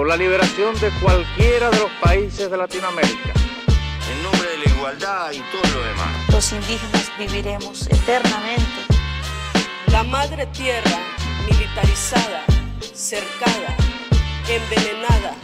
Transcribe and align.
por 0.00 0.08
la 0.08 0.16
liberación 0.16 0.74
de 0.80 0.90
cualquiera 1.02 1.68
de 1.68 1.76
los 1.76 1.90
países 2.00 2.50
de 2.50 2.56
Latinoamérica. 2.56 3.34
En 4.10 4.22
nombre 4.22 4.48
de 4.48 4.56
la 4.56 4.74
igualdad 4.74 5.30
y 5.30 5.40
todo 5.52 5.74
lo 5.74 5.84
demás. 5.84 6.08
Los 6.32 6.52
indígenas 6.52 7.12
viviremos 7.18 7.86
eternamente. 7.86 8.64
La 9.92 10.02
madre 10.02 10.46
tierra, 10.46 10.98
militarizada, 11.46 12.46
cercada, 12.94 13.76
envenenada. 14.48 15.34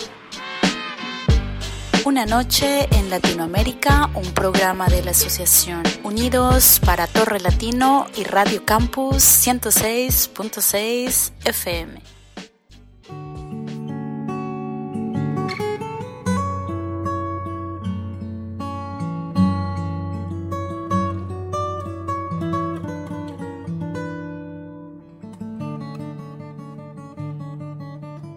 Una 2.07 2.25
noche 2.25 2.89
en 2.93 3.11
Latinoamérica, 3.11 4.09
un 4.15 4.33
programa 4.33 4.87
de 4.87 5.05
la 5.05 5.11
Asociación 5.11 5.83
Unidos 6.03 6.81
para 6.83 7.07
Torre 7.07 7.41
Latino 7.41 8.07
y 8.17 8.25
Radio 8.25 8.65
Campus 8.65 9.23
106.6 9.47 11.33
FM. 11.45 12.16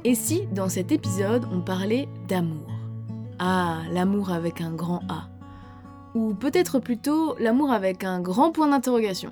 Et 0.09 0.15
si, 0.15 0.47
dans 0.47 0.69
cet 0.69 0.91
épisode, 0.91 1.45
on 1.51 1.61
parlait 1.61 2.09
d'amour? 2.27 2.65
Ah, 3.37 3.81
l'amour 3.91 4.31
avec 4.31 4.59
un 4.59 4.73
grand 4.73 5.01
A. 5.07 5.29
Ou 6.15 6.33
peut-être 6.33 6.79
plutôt 6.79 7.35
l'amour 7.37 7.71
avec 7.71 8.03
un 8.03 8.19
grand 8.19 8.51
point 8.51 8.69
d'interrogation. 8.69 9.29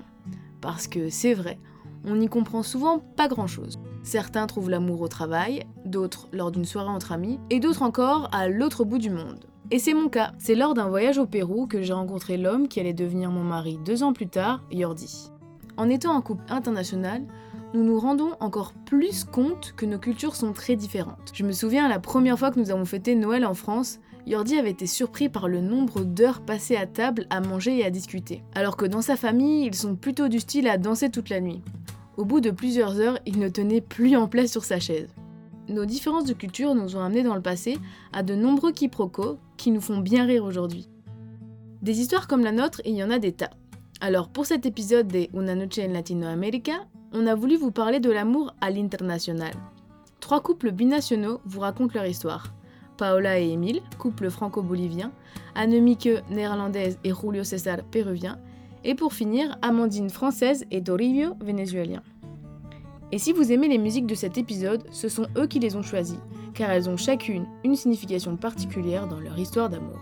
Parce 0.61 0.85
que 0.85 1.09
c'est 1.09 1.33
vrai, 1.33 1.57
on 2.05 2.17
n'y 2.17 2.27
comprend 2.27 2.61
souvent 2.61 2.99
pas 2.99 3.27
grand-chose. 3.27 3.79
Certains 4.03 4.45
trouvent 4.45 4.69
l'amour 4.69 5.01
au 5.01 5.07
travail, 5.07 5.65
d'autres 5.83 6.27
lors 6.31 6.51
d'une 6.51 6.63
soirée 6.63 6.89
entre 6.89 7.11
amis, 7.11 7.39
et 7.49 7.59
d'autres 7.59 7.81
encore 7.81 8.29
à 8.31 8.47
l'autre 8.47 8.83
bout 8.83 8.99
du 8.99 9.09
monde. 9.09 9.45
Et 9.71 9.79
c'est 9.79 9.95
mon 9.95 10.09
cas. 10.09 10.33
C'est 10.37 10.53
lors 10.53 10.75
d'un 10.75 10.89
voyage 10.89 11.17
au 11.17 11.25
Pérou 11.25 11.65
que 11.65 11.81
j'ai 11.81 11.93
rencontré 11.93 12.37
l'homme 12.37 12.67
qui 12.67 12.79
allait 12.79 12.93
devenir 12.93 13.31
mon 13.31 13.43
mari 13.43 13.79
deux 13.83 14.03
ans 14.03 14.13
plus 14.13 14.27
tard, 14.27 14.61
Yordi. 14.69 15.31
En 15.75 15.89
étant 15.89 16.15
un 16.15 16.21
couple 16.21 16.43
international, 16.49 17.23
nous 17.73 17.83
nous 17.83 17.99
rendons 17.99 18.31
encore 18.39 18.73
plus 18.85 19.23
compte 19.23 19.73
que 19.75 19.85
nos 19.85 19.99
cultures 19.99 20.35
sont 20.35 20.53
très 20.53 20.75
différentes. 20.75 21.31
Je 21.33 21.43
me 21.43 21.51
souviens 21.51 21.89
la 21.89 21.99
première 21.99 22.39
fois 22.39 22.51
que 22.51 22.59
nous 22.59 22.71
avons 22.71 22.85
fêté 22.85 23.15
Noël 23.15 23.45
en 23.45 23.53
France, 23.53 23.99
Yordi 24.25 24.57
avait 24.57 24.71
été 24.71 24.87
surpris 24.87 25.29
par 25.29 25.47
le 25.47 25.61
nombre 25.61 26.03
d'heures 26.03 26.41
passées 26.41 26.75
à 26.75 26.85
table 26.85 27.27
à 27.29 27.39
manger 27.39 27.77
et 27.77 27.85
à 27.85 27.89
discuter. 27.89 28.43
Alors 28.55 28.77
que 28.77 28.85
dans 28.85 29.01
sa 29.01 29.15
famille, 29.15 29.65
ils 29.65 29.75
sont 29.75 29.95
plutôt 29.95 30.27
du 30.27 30.39
style 30.39 30.67
à 30.67 30.77
danser 30.77 31.09
toute 31.09 31.29
la 31.29 31.39
nuit. 31.39 31.61
Au 32.17 32.25
bout 32.25 32.41
de 32.41 32.51
plusieurs 32.51 32.99
heures, 32.99 33.19
il 33.25 33.39
ne 33.39 33.49
tenait 33.49 33.81
plus 33.81 34.15
en 34.15 34.27
place 34.27 34.51
sur 34.51 34.63
sa 34.63 34.79
chaise. 34.79 35.13
Nos 35.69 35.85
différences 35.85 36.25
de 36.25 36.33
culture 36.33 36.73
nous 36.73 36.95
ont 36.95 37.01
amenés 37.01 37.23
dans 37.23 37.35
le 37.35 37.41
passé 37.41 37.77
à 38.13 38.23
de 38.23 38.35
nombreux 38.35 38.71
quiproquos 38.71 39.37
qui 39.57 39.71
nous 39.71 39.81
font 39.81 39.99
bien 39.99 40.25
rire 40.25 40.43
aujourd'hui. 40.43 40.89
Des 41.81 41.99
histoires 41.99 42.27
comme 42.27 42.43
la 42.43 42.51
nôtre, 42.51 42.81
il 42.85 42.95
y 42.95 43.03
en 43.03 43.11
a 43.11 43.19
des 43.19 43.33
tas. 43.33 43.51
Alors 43.99 44.29
pour 44.29 44.45
cet 44.45 44.65
épisode 44.65 45.07
des 45.07 45.29
Una 45.33 45.55
Noche 45.55 45.79
en 45.79 45.91
Latinoamérica, 45.91 46.87
on 47.17 47.25
a 47.25 47.33
voulu 47.33 47.57
vous 47.57 47.71
parler 47.71 47.99
de 47.99 48.11
l'amour 48.11 48.53
à 48.61 48.69
l'international. 48.69 49.53
Trois 50.19 50.41
couples 50.41 50.71
binationaux 50.71 51.41
vous 51.45 51.61
racontent 51.61 51.93
leur 51.95 52.05
histoire. 52.05 52.53
Paola 52.97 53.39
et 53.39 53.51
Emile, 53.51 53.81
couple 53.97 54.29
franco-bolivien, 54.29 55.11
Annemieke 55.55 56.23
néerlandaise 56.29 56.99
et 57.03 57.11
Julio 57.13 57.43
César 57.43 57.79
péruvien, 57.89 58.37
et 58.83 58.93
pour 58.93 59.13
finir, 59.13 59.57
Amandine 59.63 60.11
française 60.11 60.65
et 60.69 60.83
Toribio 60.83 61.33
vénézuélien. 61.41 62.03
Et 63.11 63.17
si 63.17 63.33
vous 63.33 63.51
aimez 63.51 63.67
les 63.67 63.77
musiques 63.77 64.07
de 64.07 64.15
cet 64.15 64.37
épisode, 64.37 64.83
ce 64.91 65.09
sont 65.09 65.27
eux 65.37 65.47
qui 65.47 65.59
les 65.59 65.75
ont 65.75 65.81
choisies, 65.81 66.19
car 66.53 66.69
elles 66.69 66.89
ont 66.89 66.97
chacune 66.97 67.47
une 67.63 67.75
signification 67.75 68.35
particulière 68.37 69.07
dans 69.07 69.19
leur 69.19 69.37
histoire 69.39 69.69
d'amour. 69.69 69.99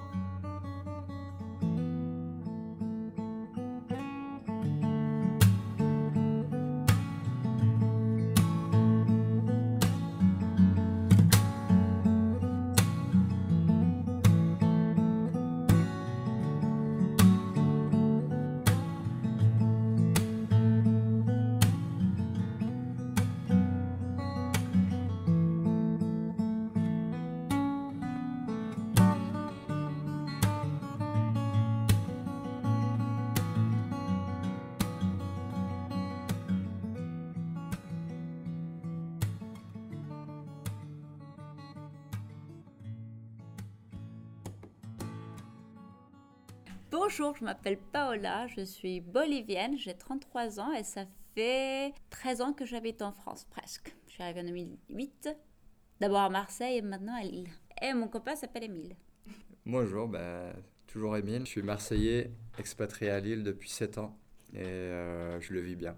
Bonjour, 46.97 47.35
je 47.35 47.43
m'appelle 47.43 47.77
Paola, 47.91 48.47
je 48.47 48.61
suis 48.61 49.01
bolivienne, 49.01 49.77
j'ai 49.77 49.95
33 49.95 50.61
ans 50.61 50.71
et 50.71 50.85
ça 50.85 51.03
fait 51.35 51.93
13 52.09 52.39
ans 52.39 52.53
que 52.53 52.65
j'habite 52.65 53.01
en 53.01 53.11
France, 53.11 53.45
presque. 53.51 53.93
Je 54.07 54.13
suis 54.13 54.23
arrivée 54.23 54.39
en 54.39 54.45
2008, 54.45 55.29
d'abord 55.99 56.21
à 56.21 56.29
Marseille 56.29 56.77
et 56.77 56.81
maintenant 56.81 57.13
à 57.13 57.23
Lille. 57.23 57.49
Et 57.81 57.93
mon 57.93 58.07
copain 58.07 58.37
s'appelle 58.37 58.63
Émile. 58.63 58.95
Bonjour, 59.65 60.07
bah, 60.07 60.53
toujours 60.87 61.17
Émile. 61.17 61.41
Je 61.41 61.51
suis 61.51 61.63
marseillais, 61.63 62.31
expatrié 62.57 63.11
à 63.11 63.19
Lille 63.19 63.43
depuis 63.43 63.69
7 63.69 63.97
ans 63.97 64.17
et 64.53 64.63
euh, 64.63 65.41
je 65.41 65.51
le 65.51 65.59
vis 65.59 65.75
bien. 65.75 65.97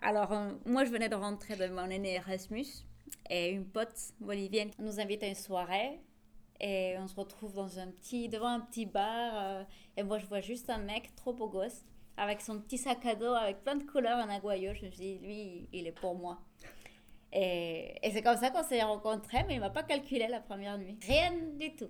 Alors, 0.00 0.32
euh, 0.32 0.52
moi 0.64 0.84
je 0.84 0.92
venais 0.92 1.08
de 1.08 1.16
rentrer 1.16 1.56
de 1.56 1.66
mon 1.74 1.90
aîné 1.90 2.14
Erasmus 2.14 2.86
et 3.28 3.50
une 3.50 3.66
pote 3.66 4.12
bolivienne 4.20 4.70
nous 4.78 5.00
invite 5.00 5.24
à 5.24 5.26
une 5.26 5.34
soirée 5.34 5.98
et 6.60 6.96
on 6.98 7.06
se 7.08 7.14
retrouve 7.16 7.54
dans 7.54 7.78
un 7.78 7.88
petit, 7.88 8.28
devant 8.28 8.48
un 8.48 8.60
petit 8.60 8.86
bar. 8.86 9.32
euh, 9.34 9.64
et 9.96 10.02
moi, 10.02 10.18
je 10.18 10.26
vois 10.26 10.40
juste 10.40 10.68
un 10.70 10.78
mec 10.78 11.14
trop 11.16 11.32
beau 11.32 11.48
gosse, 11.48 11.84
avec 12.16 12.40
son 12.40 12.60
petit 12.60 12.78
sac 12.78 13.04
à 13.06 13.14
dos, 13.14 13.32
avec 13.34 13.62
plein 13.62 13.76
de 13.76 13.84
couleurs 13.84 14.18
en 14.18 14.28
aguayo. 14.28 14.72
Je 14.74 14.84
me 14.86 14.90
suis 14.90 15.00
dit, 15.00 15.18
lui, 15.18 15.68
il 15.72 15.86
est 15.86 15.92
pour 15.92 16.14
moi. 16.14 16.38
Et, 17.32 17.94
et 18.02 18.10
c'est 18.10 18.22
comme 18.22 18.36
ça 18.36 18.50
qu'on 18.50 18.62
s'est 18.64 18.82
rencontrés, 18.82 19.44
mais 19.46 19.54
il 19.54 19.60
m'a 19.60 19.70
pas 19.70 19.84
calculé 19.84 20.26
la 20.28 20.40
première 20.40 20.76
nuit. 20.78 20.98
Rien 21.06 21.32
du 21.58 21.74
tout. 21.74 21.88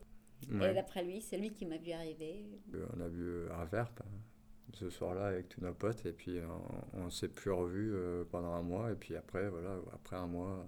Et 0.51 0.55
Ouais. 0.55 0.75
d'après 0.75 1.03
lui, 1.05 1.21
c'est 1.21 1.37
lui 1.37 1.51
qui 1.53 1.67
m'a 1.67 1.77
vu 1.77 1.93
arriver. 1.93 2.45
Euh, 2.75 2.87
On 2.97 3.01
a 3.01 3.09
bu 3.09 3.49
un 3.53 3.65
verre 3.67 3.91
ce 4.73 4.89
soir-là 4.89 5.27
avec 5.27 5.49
tous 5.49 5.61
nos 5.61 5.75
potes 5.75 6.07
et 6.07 6.13
puis 6.13 6.39
on, 6.95 7.01
on 7.01 7.11
s'est 7.11 7.29
plus 7.29 7.51
revus 7.51 7.91
euh, 7.93 8.25
pendant 8.31 8.53
un 8.53 8.63
mois 8.63 8.93
et 8.93 8.95
puis 8.95 9.17
après 9.17 9.49
voilà 9.49 9.75
après 9.93 10.15
un 10.15 10.29
mois 10.29 10.65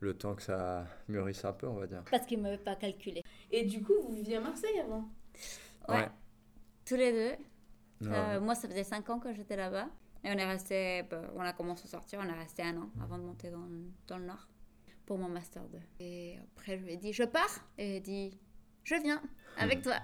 le 0.00 0.16
temps 0.16 0.34
que 0.34 0.42
ça 0.42 0.86
mûrisse 1.08 1.44
un 1.44 1.52
peu 1.52 1.66
on 1.66 1.74
va 1.74 1.86
dire. 1.86 2.04
Parce 2.10 2.26
qu'il 2.26 2.40
m'avait 2.40 2.58
pas 2.58 2.76
calculé. 2.76 3.22
Et 3.50 3.64
du 3.64 3.82
coup, 3.82 3.94
vous 4.02 4.14
viviez 4.14 4.36
à 4.36 4.40
Marseille 4.40 4.78
avant? 4.80 5.08
Ouais. 5.88 6.08
Tous 6.84 6.96
les 6.96 7.12
deux. 7.12 8.06
Ouais. 8.06 8.16
Euh, 8.16 8.40
moi, 8.40 8.54
ça 8.54 8.68
faisait 8.68 8.84
5 8.84 9.08
ans 9.10 9.18
que 9.18 9.32
j'étais 9.32 9.56
là-bas. 9.56 9.88
Et 10.24 10.30
on 10.30 10.36
est 10.36 10.44
resté, 10.44 11.04
bah, 11.04 11.22
on 11.34 11.40
a 11.40 11.52
commencé 11.52 11.84
à 11.86 11.90
sortir, 11.90 12.20
on 12.22 12.28
est 12.28 12.38
resté 12.38 12.62
un 12.62 12.76
an 12.76 12.90
avant 13.02 13.18
de 13.18 13.22
monter 13.22 13.50
dans, 13.50 13.66
dans 14.06 14.18
le 14.18 14.24
Nord 14.24 14.48
pour 15.06 15.16
mon 15.16 15.28
Master 15.28 15.62
2. 15.68 15.78
Et 16.00 16.38
après, 16.56 16.76
je 16.76 16.84
lui 16.84 16.92
ai 16.92 16.96
dit, 16.96 17.12
je 17.12 17.22
pars. 17.22 17.64
Et 17.78 17.92
il 17.92 17.96
a 17.96 18.00
dit, 18.00 18.38
je 18.84 18.94
viens 18.96 19.22
avec 19.56 19.82
toi. 19.82 19.96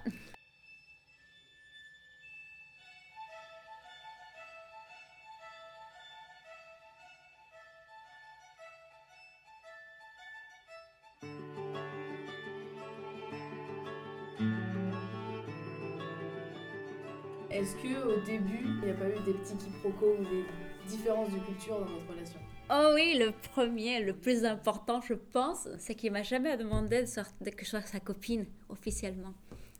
Est-ce 17.65 17.77
que 17.77 18.07
au 18.07 18.21
début, 18.23 18.59
il 18.63 18.85
n'y 18.85 18.91
a 18.91 18.93
pas 18.93 19.09
eu 19.09 19.19
des 19.25 19.33
petits 19.33 19.55
quiproquos 19.57 20.17
ou 20.19 20.23
des 20.23 20.45
différences 20.87 21.33
de 21.33 21.39
culture 21.39 21.79
dans 21.79 21.85
votre 21.87 22.11
relation? 22.11 22.39
Oh 22.69 22.91
oui, 22.93 23.17
le 23.17 23.31
premier, 23.31 24.01
le 24.01 24.13
plus 24.15 24.45
important, 24.45 25.01
je 25.01 25.15
pense, 25.15 25.67
c'est 25.79 25.95
qu'il 25.95 26.11
m'a 26.11 26.21
jamais 26.21 26.57
demandé 26.57 27.01
de, 27.01 27.07
sorte- 27.07 27.33
que 27.43 27.65
je 27.65 27.69
sois 27.71 27.81
sa 27.81 27.99
copine 27.99 28.45
officiellement. 28.69 29.33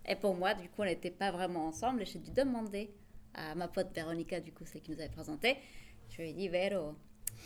Et 0.07 0.15
pour 0.15 0.33
moi, 0.33 0.55
du 0.55 0.63
coup, 0.67 0.81
on 0.81 0.85
n'était 0.85 1.11
pas 1.11 1.29
vraiment 1.29 1.67
ensemble 1.67 2.01
et 2.01 2.05
j'ai 2.05 2.17
dû 2.17 2.31
demander 2.31 2.89
à 3.35 3.53
ma 3.53 3.67
pote 3.67 3.93
Véronica, 3.93 4.39
du 4.39 4.51
coup, 4.51 4.65
celle 4.65 4.81
qui 4.81 4.89
nous 4.89 4.99
avait 4.99 5.09
présenté. 5.09 5.55
Je 6.09 6.23
lui 6.23 6.31
ai 6.31 6.33
dit, 6.33 6.49
Véro, 6.49 6.95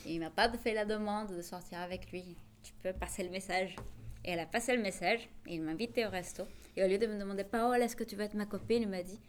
il 0.06 0.22
m'a 0.22 0.30
pas 0.30 0.50
fait 0.54 0.74
la 0.74 0.86
demande 0.86 1.36
de 1.36 1.42
sortir 1.42 1.80
avec 1.80 2.14
lui. 2.14 2.38
Tu 2.64 2.72
peux 2.82 2.94
passer 2.94 3.24
le 3.24 3.30
message. 3.30 3.76
Et 4.24 4.32
elle 4.32 4.40
a 4.40 4.46
passé 4.46 4.74
le 4.74 4.82
message 4.82 5.28
et 5.48 5.56
il 5.56 5.62
m'a 5.64 5.72
invité 5.72 6.06
au 6.06 6.10
resto. 6.10 6.44
Et 6.78 6.84
au 6.86 6.88
lieu 6.88 6.98
de 6.98 7.08
me 7.08 7.20
demander, 7.20 7.44
Paola, 7.44 7.84
est-ce 7.84 7.98
que 7.98 8.06
tu 8.06 8.16
veux 8.16 8.24
être 8.24 8.36
ma 8.36 8.46
copine? 8.46 8.84
Il 8.84 8.88
m'a 8.88 9.04
dit, 9.04 9.20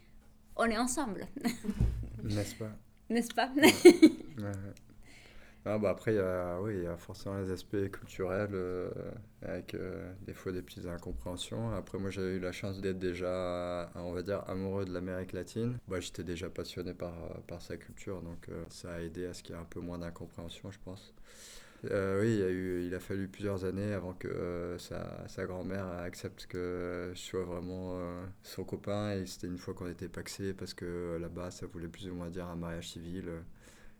on 0.55 0.65
est 0.65 0.77
ensemble. 0.77 1.27
N'est-ce 2.23 2.55
pas? 2.55 2.71
N'est-ce 3.09 3.33
pas? 3.33 3.49
Ouais, 4.37 4.45
ouais. 4.45 4.73
Ah, 5.63 5.77
bah 5.77 5.91
après, 5.91 6.13
il 6.13 6.15
y, 6.15 6.19
a, 6.19 6.59
oui, 6.59 6.73
il 6.77 6.83
y 6.83 6.87
a 6.87 6.97
forcément 6.97 7.37
les 7.39 7.51
aspects 7.51 7.91
culturels, 7.91 8.49
euh, 8.53 8.89
avec 9.43 9.75
euh, 9.75 10.11
des 10.25 10.33
fois 10.33 10.51
des 10.51 10.63
petites 10.63 10.87
incompréhensions. 10.87 11.71
Après, 11.75 11.99
moi, 11.99 12.09
j'avais 12.09 12.37
eu 12.37 12.39
la 12.39 12.51
chance 12.51 12.81
d'être 12.81 12.97
déjà, 12.97 13.91
on 13.93 14.11
va 14.11 14.23
dire, 14.23 14.43
amoureux 14.49 14.85
de 14.85 14.91
l'Amérique 14.93 15.33
latine. 15.33 15.77
Bah, 15.87 15.99
J'étais 15.99 16.23
déjà 16.23 16.49
passionné 16.49 16.95
par, 16.95 17.13
par 17.47 17.61
sa 17.61 17.77
culture, 17.77 18.23
donc 18.23 18.49
euh, 18.49 18.63
ça 18.69 18.93
a 18.93 18.99
aidé 19.01 19.27
à 19.27 19.35
ce 19.35 19.43
qu'il 19.43 19.53
y 19.53 19.57
ait 19.57 19.61
un 19.61 19.65
peu 19.65 19.81
moins 19.81 19.99
d'incompréhension, 19.99 20.71
je 20.71 20.79
pense. 20.83 21.13
Euh, 21.89 22.21
oui, 22.21 22.35
il 22.35 22.43
a, 22.43 22.49
eu, 22.49 22.85
il 22.85 22.93
a 22.93 22.99
fallu 22.99 23.27
plusieurs 23.27 23.65
années 23.65 23.93
avant 23.93 24.13
que 24.13 24.27
euh, 24.27 24.77
sa, 24.77 25.27
sa 25.27 25.45
grand-mère 25.45 25.87
accepte 25.87 26.45
que 26.45 27.11
je 27.13 27.19
sois 27.19 27.43
vraiment 27.43 27.93
euh, 27.95 28.23
son 28.43 28.63
copain. 28.63 29.13
Et 29.13 29.25
c'était 29.25 29.47
une 29.47 29.57
fois 29.57 29.73
qu'on 29.73 29.89
était 29.89 30.07
paxé 30.09 30.53
parce 30.53 30.73
que 30.75 31.17
là-bas, 31.19 31.49
ça 31.51 31.65
voulait 31.65 31.87
plus 31.87 32.07
ou 32.07 32.13
moins 32.13 32.29
dire 32.29 32.45
un 32.45 32.55
mariage 32.55 32.89
civil 32.89 33.25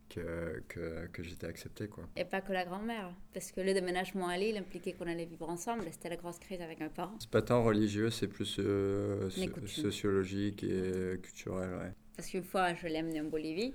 que, 0.09 0.61
que, 0.67 1.07
que 1.07 1.23
j'étais 1.23 1.47
accepté. 1.47 1.87
Quoi. 1.87 2.03
Et 2.15 2.25
pas 2.25 2.41
que 2.41 2.51
la 2.53 2.65
grand-mère, 2.65 3.11
parce 3.33 3.51
que 3.51 3.61
le 3.61 3.73
déménagement 3.73 4.27
à 4.27 4.37
Lille 4.37 4.57
impliquait 4.57 4.93
qu'on 4.93 5.07
allait 5.07 5.25
vivre 5.25 5.49
ensemble. 5.49 5.85
C'était 5.91 6.09
la 6.09 6.17
grosse 6.17 6.37
crise 6.37 6.61
avec 6.61 6.81
mes 6.81 6.89
parents. 6.89 7.15
C'est 7.19 7.29
pas 7.31 7.41
tant 7.41 7.63
religieux, 7.63 8.09
c'est 8.11 8.27
plus 8.27 8.45
so- 8.45 9.29
sociologique 9.65 10.63
et 10.63 11.17
culturel. 11.23 11.69
Ouais. 11.79 11.93
Parce 12.15 12.29
qu'une 12.29 12.43
fois, 12.43 12.75
je 12.75 12.85
l'ai 12.87 12.97
amené 12.97 13.21
en 13.21 13.23
Bolivie, 13.23 13.73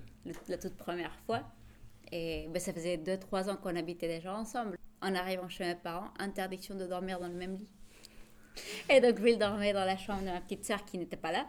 la 0.49 0.59
toute 0.59 0.77
première 0.77 1.17
fois. 1.27 1.43
Et 2.13 2.49
ben, 2.53 2.61
ça 2.61 2.73
faisait 2.73 2.97
2-3 2.97 3.51
ans 3.51 3.57
qu'on 3.57 3.77
habitait 3.77 4.09
déjà 4.09 4.35
ensemble. 4.35 4.79
En 5.03 5.15
arrivant 5.15 5.49
chez 5.49 5.65
mes 5.65 5.75
parents, 5.75 6.09
interdiction 6.19 6.75
de 6.75 6.87
dormir 6.87 7.21
dans 7.21 7.29
le 7.29 7.35
même 7.35 7.57
lit. 7.57 7.69
Et 8.89 9.01
donc, 9.01 9.17
il 9.25 9.39
dormait 9.39 9.73
dans 9.73 9.85
la 9.85 9.97
chambre 9.97 10.21
de 10.21 10.27
ma 10.27 10.41
petite 10.41 10.65
sœur 10.65 10.85
qui 10.85 10.99
n'était 10.99 11.17
pas 11.17 11.33
là. 11.33 11.47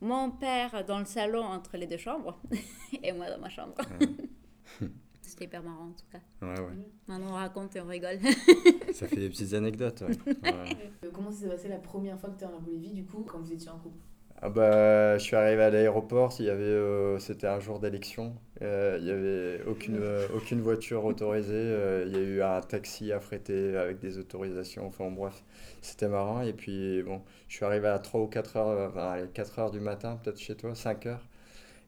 Mon 0.00 0.30
père 0.30 0.84
dans 0.84 0.98
le 0.98 1.04
salon 1.04 1.42
entre 1.42 1.76
les 1.76 1.86
deux 1.86 1.98
chambres. 1.98 2.40
et 3.02 3.12
moi 3.12 3.30
dans 3.30 3.38
ma 3.38 3.50
chambre. 3.50 3.74
C'était 5.20 5.44
hyper 5.44 5.62
marrant 5.62 5.88
en 5.88 5.92
tout 5.92 6.06
cas. 6.10 6.18
Ouais, 6.42 6.58
ouais. 6.60 6.72
Maintenant, 7.06 7.30
on 7.30 7.34
raconte 7.34 7.76
et 7.76 7.80
on 7.80 7.86
rigole. 7.86 8.18
Ça 8.92 9.06
fait 9.06 9.16
des 9.16 9.28
petites 9.28 9.52
anecdotes. 9.52 10.00
Ouais. 10.00 10.34
Ouais. 10.42 10.92
Euh, 11.04 11.10
Comment 11.12 11.30
s'est 11.30 11.48
passé 11.48 11.68
la 11.68 11.78
première 11.78 12.18
fois 12.18 12.30
que 12.30 12.38
tu 12.38 12.44
es 12.44 12.48
en 12.48 12.58
Bolivie, 12.58 12.92
du 12.92 13.04
coup, 13.04 13.22
quand 13.22 13.38
vous 13.38 13.52
étiez 13.52 13.70
en 13.70 13.78
couple? 13.78 14.02
Ah 14.42 14.48
bah, 14.48 15.18
je 15.18 15.22
suis 15.22 15.36
arrivé 15.36 15.62
à 15.62 15.68
l'aéroport, 15.68 16.34
euh, 16.40 17.18
c'était 17.18 17.46
un 17.46 17.60
jour 17.60 17.78
d'élection, 17.78 18.34
euh, 18.62 18.96
il 18.98 19.04
n'y 19.04 19.10
avait 19.10 19.62
aucune, 19.68 19.98
euh, 20.00 20.26
aucune 20.34 20.62
voiture 20.62 21.04
autorisée, 21.04 21.76
il 22.06 22.12
y 22.12 22.16
a 22.16 22.20
eu 22.22 22.40
un 22.42 22.62
taxi 22.62 23.12
affrété 23.12 23.76
avec 23.76 23.98
des 23.98 24.16
autorisations, 24.16 24.86
enfin 24.86 25.10
bref, 25.10 25.44
c'était 25.82 26.08
marrant. 26.08 26.40
Et 26.40 26.54
puis 26.54 27.02
bon, 27.02 27.20
je 27.48 27.56
suis 27.56 27.66
arrivé 27.66 27.88
à 27.88 27.98
3 27.98 28.22
ou 28.22 28.28
4 28.28 28.56
heures, 28.56 28.88
enfin, 28.88 29.10
allez, 29.10 29.28
4 29.28 29.58
heures 29.58 29.70
du 29.70 29.80
matin, 29.80 30.18
peut-être 30.22 30.38
chez 30.38 30.56
toi, 30.56 30.74
5 30.74 31.04
heures. 31.06 31.26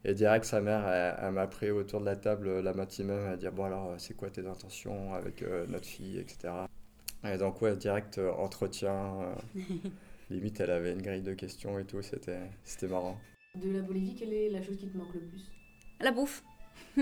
Et 0.05 0.13
direct, 0.13 0.45
sa 0.45 0.61
mère, 0.61 0.87
elle, 0.87 1.31
m'a 1.31 1.47
pris 1.47 1.71
autour 1.71 2.01
de 2.01 2.05
la 2.05 2.15
table 2.17 2.59
la 2.59 2.73
matinée 2.73 3.13
même 3.13 3.33
à 3.33 3.37
dire 3.37 3.51
Bon, 3.53 3.65
alors, 3.65 3.95
c'est 3.97 4.15
quoi 4.15 4.29
tes 4.29 4.45
intentions 4.45 5.13
avec 5.15 5.43
notre 5.69 5.85
fille, 5.87 6.19
etc. 6.19 6.53
Et 7.23 7.37
donc, 7.37 7.61
ouais, 7.61 7.75
direct 7.77 8.19
entretien. 8.37 9.35
limite, 10.29 10.59
elle 10.59 10.71
avait 10.71 10.93
une 10.93 11.01
grille 11.01 11.21
de 11.21 11.33
questions 11.33 11.77
et 11.79 11.85
tout, 11.85 12.01
c'était 12.01 12.49
c'était 12.63 12.87
marrant. 12.87 13.17
De 13.55 13.71
la 13.71 13.81
Bolivie, 13.81 14.15
quelle 14.15 14.33
est 14.33 14.49
la 14.49 14.61
chose 14.61 14.77
qui 14.77 14.87
te 14.87 14.97
manque 14.97 15.13
le 15.13 15.21
plus? 15.21 15.51
La 15.99 16.11
bouffe. 16.11 16.43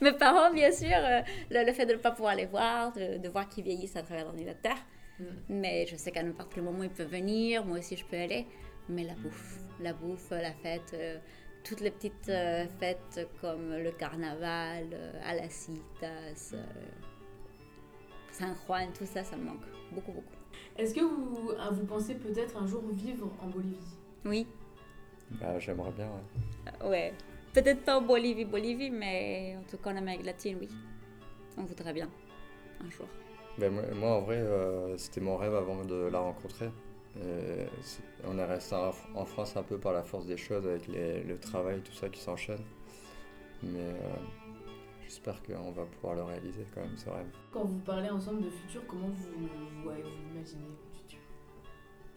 Mes 0.00 0.12
parents, 0.12 0.52
bien 0.52 0.70
sûr, 0.70 0.88
euh, 0.92 1.20
le, 1.50 1.66
le 1.66 1.72
fait 1.72 1.86
de 1.86 1.92
ne 1.92 1.98
pas 1.98 2.12
pouvoir 2.12 2.36
les 2.36 2.46
voir, 2.46 2.92
de, 2.92 3.18
de 3.18 3.28
voir 3.28 3.48
qu'ils 3.48 3.64
vieillissent 3.64 3.96
à 3.96 4.02
travers 4.02 4.24
l'ordinateur. 4.24 4.76
Mm. 5.18 5.24
Mais 5.48 5.86
je 5.86 5.96
sais 5.96 6.12
qu'à 6.12 6.22
n'importe 6.22 6.52
quel 6.54 6.62
moment, 6.62 6.82
ils 6.82 6.90
peuvent 6.90 7.10
venir, 7.10 7.64
moi 7.64 7.78
aussi 7.78 7.96
je 7.96 8.04
peux 8.04 8.16
aller. 8.16 8.46
Mais 8.88 9.04
la 9.04 9.14
bouffe, 9.14 9.58
la 9.80 9.92
bouffe, 9.92 10.30
la 10.30 10.52
fête, 10.52 10.92
euh, 10.94 11.18
toutes 11.64 11.80
les 11.80 11.90
petites 11.90 12.28
euh, 12.28 12.66
fêtes 12.80 13.28
comme 13.40 13.76
le 13.76 13.90
carnaval, 13.92 14.88
euh, 14.92 15.20
à 15.24 15.34
la 15.34 15.48
Citas, 15.48 16.52
euh, 16.54 16.64
San 18.30 18.54
Juan, 18.66 18.88
tout 18.96 19.06
ça, 19.06 19.22
ça 19.22 19.36
me 19.36 19.44
manque 19.44 19.64
beaucoup, 19.92 20.12
beaucoup. 20.12 20.41
Est-ce 20.76 20.94
que 20.94 21.00
vous, 21.00 21.52
ah, 21.58 21.70
vous 21.70 21.84
pensez 21.84 22.14
peut-être 22.14 22.56
un 22.56 22.66
jour 22.66 22.82
vivre 22.92 23.30
en 23.42 23.46
Bolivie? 23.48 23.76
Oui, 24.24 24.46
Bah, 25.40 25.58
j'aimerais 25.58 25.92
bien, 25.92 26.06
ouais. 26.06 26.72
euh, 26.82 26.90
ouais. 26.90 27.12
Peut-être 27.52 27.84
pas 27.84 27.98
en 27.98 28.02
Bolivie, 28.02 28.44
Bolivie, 28.44 28.90
mais 28.90 29.56
en 29.58 29.62
tout 29.70 29.76
cas 29.76 29.90
en 29.92 29.96
Amérique 29.96 30.24
latine, 30.24 30.56
oui. 30.60 30.68
On 31.58 31.64
voudrait 31.64 31.92
bien, 31.92 32.08
un 32.84 32.90
jour. 32.90 33.06
Ben, 33.58 33.70
moi, 33.70 33.82
moi, 33.94 34.10
en 34.16 34.20
vrai, 34.22 34.36
euh, 34.38 34.96
c'était 34.96 35.20
mon 35.20 35.36
rêve 35.36 35.54
avant 35.54 35.84
de 35.84 36.08
la 36.10 36.18
rencontrer. 36.20 36.70
Et 37.18 37.66
on 38.26 38.38
est 38.38 38.44
resté 38.46 38.74
en, 38.74 38.90
en 39.14 39.24
France 39.26 39.54
un 39.58 39.62
peu 39.62 39.76
par 39.76 39.92
la 39.92 40.02
force 40.02 40.24
des 40.24 40.38
choses 40.38 40.66
avec 40.66 40.88
les- 40.88 41.22
le 41.22 41.36
travail, 41.38 41.82
tout 41.82 41.92
ça 41.92 42.08
qui 42.08 42.20
s'enchaîne. 42.22 42.62
Mais 43.62 43.80
euh, 43.80 43.92
j'espère 45.12 45.42
qu'on 45.42 45.72
va 45.72 45.84
pouvoir 45.84 46.14
le 46.14 46.22
réaliser 46.22 46.64
quand 46.74 46.80
même, 46.80 46.96
ce 46.96 47.10
rêve. 47.10 47.26
Quand 47.52 47.64
vous 47.64 47.78
parlez 47.80 48.08
ensemble 48.08 48.42
de 48.42 48.48
futur, 48.50 48.82
comment 48.86 49.08
vous, 49.08 49.88
ouais, 49.88 50.02
vous 50.02 50.34
imaginez 50.34 50.62
le 50.62 50.98
futur? 50.98 51.18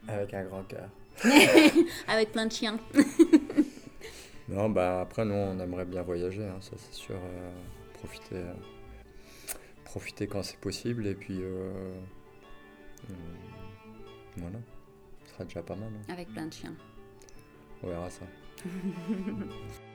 Avec 0.07 0.33
un 0.33 0.45
grand 0.45 0.63
cœur. 0.63 0.89
Avec 2.07 2.31
plein 2.31 2.45
de 2.45 2.51
chiens. 2.51 2.79
Non, 4.47 4.69
bah 4.69 5.01
après, 5.01 5.25
nous, 5.25 5.33
on 5.33 5.59
aimerait 5.59 5.85
bien 5.85 6.03
voyager, 6.03 6.45
hein, 6.45 6.57
ça 6.61 6.73
c'est 6.77 6.93
sûr. 6.93 7.15
euh, 7.15 7.51
profiter, 7.95 8.35
euh, 8.35 8.53
profiter 9.83 10.27
quand 10.27 10.43
c'est 10.43 10.59
possible 10.59 11.07
et 11.07 11.15
puis. 11.15 11.39
euh, 11.41 11.95
euh, 13.09 13.13
voilà, 14.37 14.59
ce 15.25 15.31
sera 15.33 15.43
déjà 15.45 15.63
pas 15.63 15.75
mal. 15.75 15.89
hein. 15.91 16.13
Avec 16.13 16.27
plein 16.31 16.45
de 16.45 16.53
chiens. 16.53 16.75
On 17.81 17.87
verra 17.87 18.07
ça. 18.11 18.25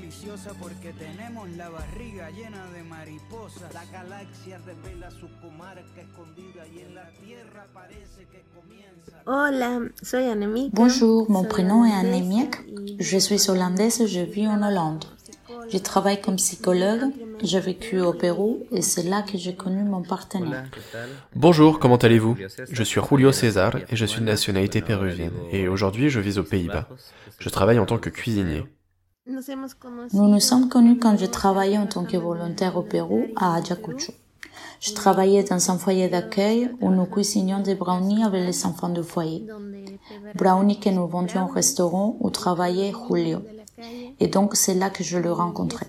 deliciosa 0.00 0.52
porque 0.58 0.92
tenemos 0.92 1.48
la 1.56 1.68
barriga 1.68 2.30
llena 2.30 2.66
de 2.74 2.82
mariposas. 2.82 3.72
La 3.74 3.84
galaxia 3.86 4.58
revela 4.64 5.10
su 5.10 5.28
comarca 5.40 6.00
escondida 6.00 6.66
y 6.74 6.80
en 6.80 6.94
la 6.94 7.08
tierra 7.22 7.66
parece 7.74 8.26
que 8.32 8.42
comienza. 8.54 9.22
Hola, 9.26 9.90
soy 10.02 10.24
Annemiek. 10.24 10.72
Bonjour, 10.72 11.30
mon 11.30 11.44
prénom 11.44 11.84
est 11.84 11.92
Annemiek. 11.92 12.56
Je 12.98 13.18
suis 13.18 13.50
hollandaise 13.50 14.00
et 14.00 14.06
je 14.06 14.20
vis 14.20 14.46
en 14.46 14.62
Hollande. 14.62 15.04
Je 15.70 15.78
travaille 15.78 16.20
comme 16.20 16.36
psychologue, 16.36 17.12
j'ai 17.42 17.60
vécu 17.60 18.00
au 18.00 18.12
Pérou 18.12 18.66
et 18.72 18.82
c'est 18.82 19.02
là 19.02 19.22
que 19.22 19.36
j'ai 19.36 19.54
connu 19.54 19.82
mon 19.82 20.02
partenaire. 20.02 20.64
Bonjour, 21.34 21.78
comment 21.78 21.96
allez-vous? 21.96 22.36
Je 22.70 22.82
suis 22.82 23.00
Julio 23.08 23.32
César 23.32 23.76
et 23.76 23.96
je 23.96 24.06
suis 24.06 24.20
de 24.20 24.26
nationalité 24.26 24.80
péruvienne 24.80 25.34
et 25.52 25.68
aujourd'hui 25.68 26.08
je 26.08 26.20
vis 26.20 26.38
aux 26.38 26.44
Pays-Bas. 26.44 26.88
Je 27.38 27.48
travaille 27.48 27.78
en 27.78 27.86
tant 27.86 27.98
que 27.98 28.10
cuisinier. 28.10 28.64
Nous 30.12 30.28
nous 30.28 30.40
sommes 30.40 30.68
connus 30.68 30.98
quand 30.98 31.16
je 31.16 31.26
travaillais 31.26 31.78
en 31.78 31.86
tant 31.86 32.04
que 32.04 32.16
volontaire 32.16 32.76
au 32.76 32.82
Pérou 32.82 33.26
à 33.36 33.54
Ayacucho. 33.54 34.12
Je 34.80 34.92
travaillais 34.92 35.44
dans 35.44 35.70
un 35.70 35.78
foyer 35.78 36.08
d'accueil 36.08 36.70
où 36.80 36.90
nous 36.90 37.06
cuisinions 37.06 37.60
des 37.60 37.74
brownies 37.74 38.24
avec 38.24 38.44
les 38.44 38.66
enfants 38.66 38.88
du 38.88 39.02
foyer. 39.02 39.46
Brownies 40.34 40.80
que 40.80 40.90
nous 40.90 41.06
vendions 41.06 41.44
au 41.44 41.52
restaurant 41.52 42.16
où 42.20 42.30
travaillait 42.30 42.92
Julio. 43.08 43.40
Et 44.18 44.26
donc 44.26 44.56
c'est 44.56 44.74
là 44.74 44.90
que 44.90 45.04
je 45.04 45.18
le 45.18 45.32
rencontrais. 45.32 45.86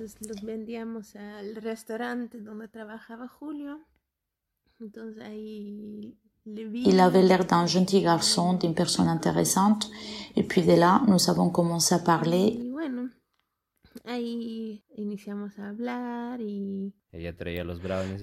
Il 6.46 7.00
avait 7.00 7.22
l'air 7.22 7.46
d'un 7.46 7.66
gentil 7.66 8.02
garçon, 8.02 8.54
d'une 8.54 8.74
personne 8.74 9.08
intéressante, 9.08 9.90
et 10.36 10.44
puis 10.44 10.64
de 10.64 10.74
là, 10.74 11.02
nous 11.08 11.30
avons 11.30 11.50
commencé 11.50 11.94
à 11.94 12.00
parler. 12.00 12.60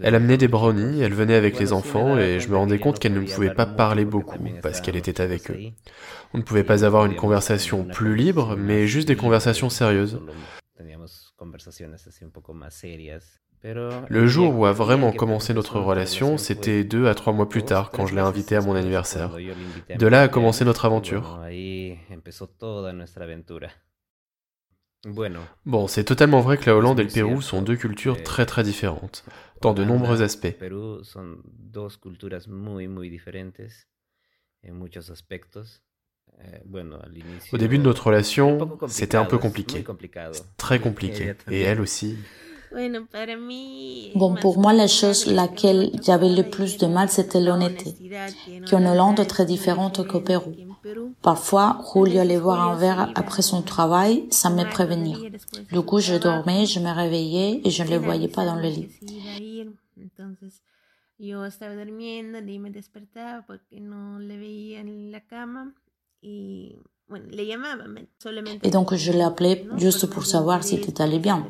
Elle 0.03 0.15
amenait 0.15 0.39
des 0.39 0.49
brownies, 0.49 1.01
elle 1.01 1.15
venait 1.15 1.35
avec 1.35 1.59
les 1.59 1.73
enfants 1.73 2.17
et 2.19 2.41
je 2.41 2.49
me 2.49 2.57
rendais 2.57 2.79
compte 2.79 2.99
qu'elle 2.99 3.13
ne 3.13 3.21
pouvait 3.21 3.55
pas 3.55 3.67
parler 3.67 4.05
beaucoup 4.05 4.39
parce 4.63 4.81
qu'elle 4.81 4.97
était 4.97 5.21
avec 5.21 5.51
eux. 5.51 5.59
On 6.35 6.39
ne 6.39 6.43
pouvait 6.43 6.65
pas 6.65 6.85
avoir 6.85 7.05
une 7.07 7.17
conversation 7.17 7.85
plus 7.85 8.17
libre, 8.17 8.57
mais 8.57 8.87
juste 8.87 9.09
des 9.09 9.17
conversations 9.17 9.69
sérieuses. 9.69 10.21
Le 14.09 14.27
jour 14.27 14.57
où 14.57 14.67
a 14.67 14.73
vraiment 14.73 15.13
commencé 15.13 15.53
notre 15.53 15.81
relation, 15.81 16.39
c'était 16.39 16.85
deux 16.85 17.09
à 17.09 17.15
trois 17.15 17.33
mois 17.33 17.49
plus 17.49 17.65
tard, 17.65 17.91
quand 17.91 18.07
je 18.07 18.15
l'ai 18.15 18.21
invité 18.21 18.57
à 18.57 18.61
mon 18.61 18.75
anniversaire. 18.75 19.37
De 19.97 20.07
là 20.07 20.23
a 20.23 20.29
commencé 20.29 20.65
notre 20.65 20.85
aventure. 20.85 21.41
Bon, 25.65 25.87
c'est 25.87 26.05
totalement 26.05 26.41
vrai 26.41 26.57
que 26.59 26.67
la 26.67 26.77
Hollande 26.77 26.99
et 27.01 27.05
le 27.05 27.09
Pérou 27.09 27.41
sont 27.41 27.63
deux 27.63 27.77
cultures 27.77 28.23
très 28.23 28.47
très 28.47 28.65
différentes, 28.65 29.25
dans 29.63 29.75
de 29.75 29.85
nombreux 29.85 30.23
aspects. 30.23 30.55
Au 37.53 37.59
début 37.59 37.79
de 37.79 37.83
notre 37.83 38.07
relation, 38.09 38.79
c'était 38.89 39.17
un 39.17 39.25
peu 39.25 39.39
compliqué, 39.39 39.85
très 40.57 40.81
compliqué, 40.81 41.35
et 41.51 41.61
elle 41.61 41.81
aussi. 41.81 42.17
Bon, 44.15 44.35
pour 44.35 44.59
moi, 44.59 44.73
la 44.73 44.87
chose 44.89 45.27
laquelle 45.27 45.91
j'avais 46.03 46.29
le 46.29 46.49
plus 46.49 46.77
de 46.79 46.87
mal, 46.87 47.09
c'était 47.09 47.41
l'honnêteté, 47.41 47.95
qui 48.67 48.75
en 48.75 48.85
Hollande 48.85 49.21
est 49.21 49.27
très 49.27 49.47
différente 49.47 50.07
qu'au 50.07 50.21
Pérou. 50.21 50.53
Parfois, 51.23 51.81
Julio 51.93 52.21
allait 52.21 52.39
voir 52.39 52.61
un 52.71 52.77
verre 52.77 53.11
après 53.15 53.43
son 53.43 53.63
travail 53.63 54.27
sans 54.31 54.55
me 54.55 54.65
prévenir. 54.65 55.19
Du 55.73 55.81
coup, 55.83 56.01
je 56.01 56.15
dormais, 56.15 56.67
je 56.67 56.81
me 56.81 56.91
réveillais 56.95 57.61
et 57.65 57.71
je 57.71 57.83
ne 57.83 57.91
le 57.91 57.97
voyais 57.97 58.29
pas 58.29 58.45
dans 58.45 58.57
le 58.57 58.69
lit. 58.69 58.89
Et 68.63 68.71
donc 68.71 68.95
je 68.95 69.13
l'appelais 69.13 69.67
juste 69.77 70.07
pour 70.07 70.27
savoir 70.27 70.63
si 70.63 70.81
tout 70.81 70.95
allait 71.03 71.19
bien. 71.19 71.47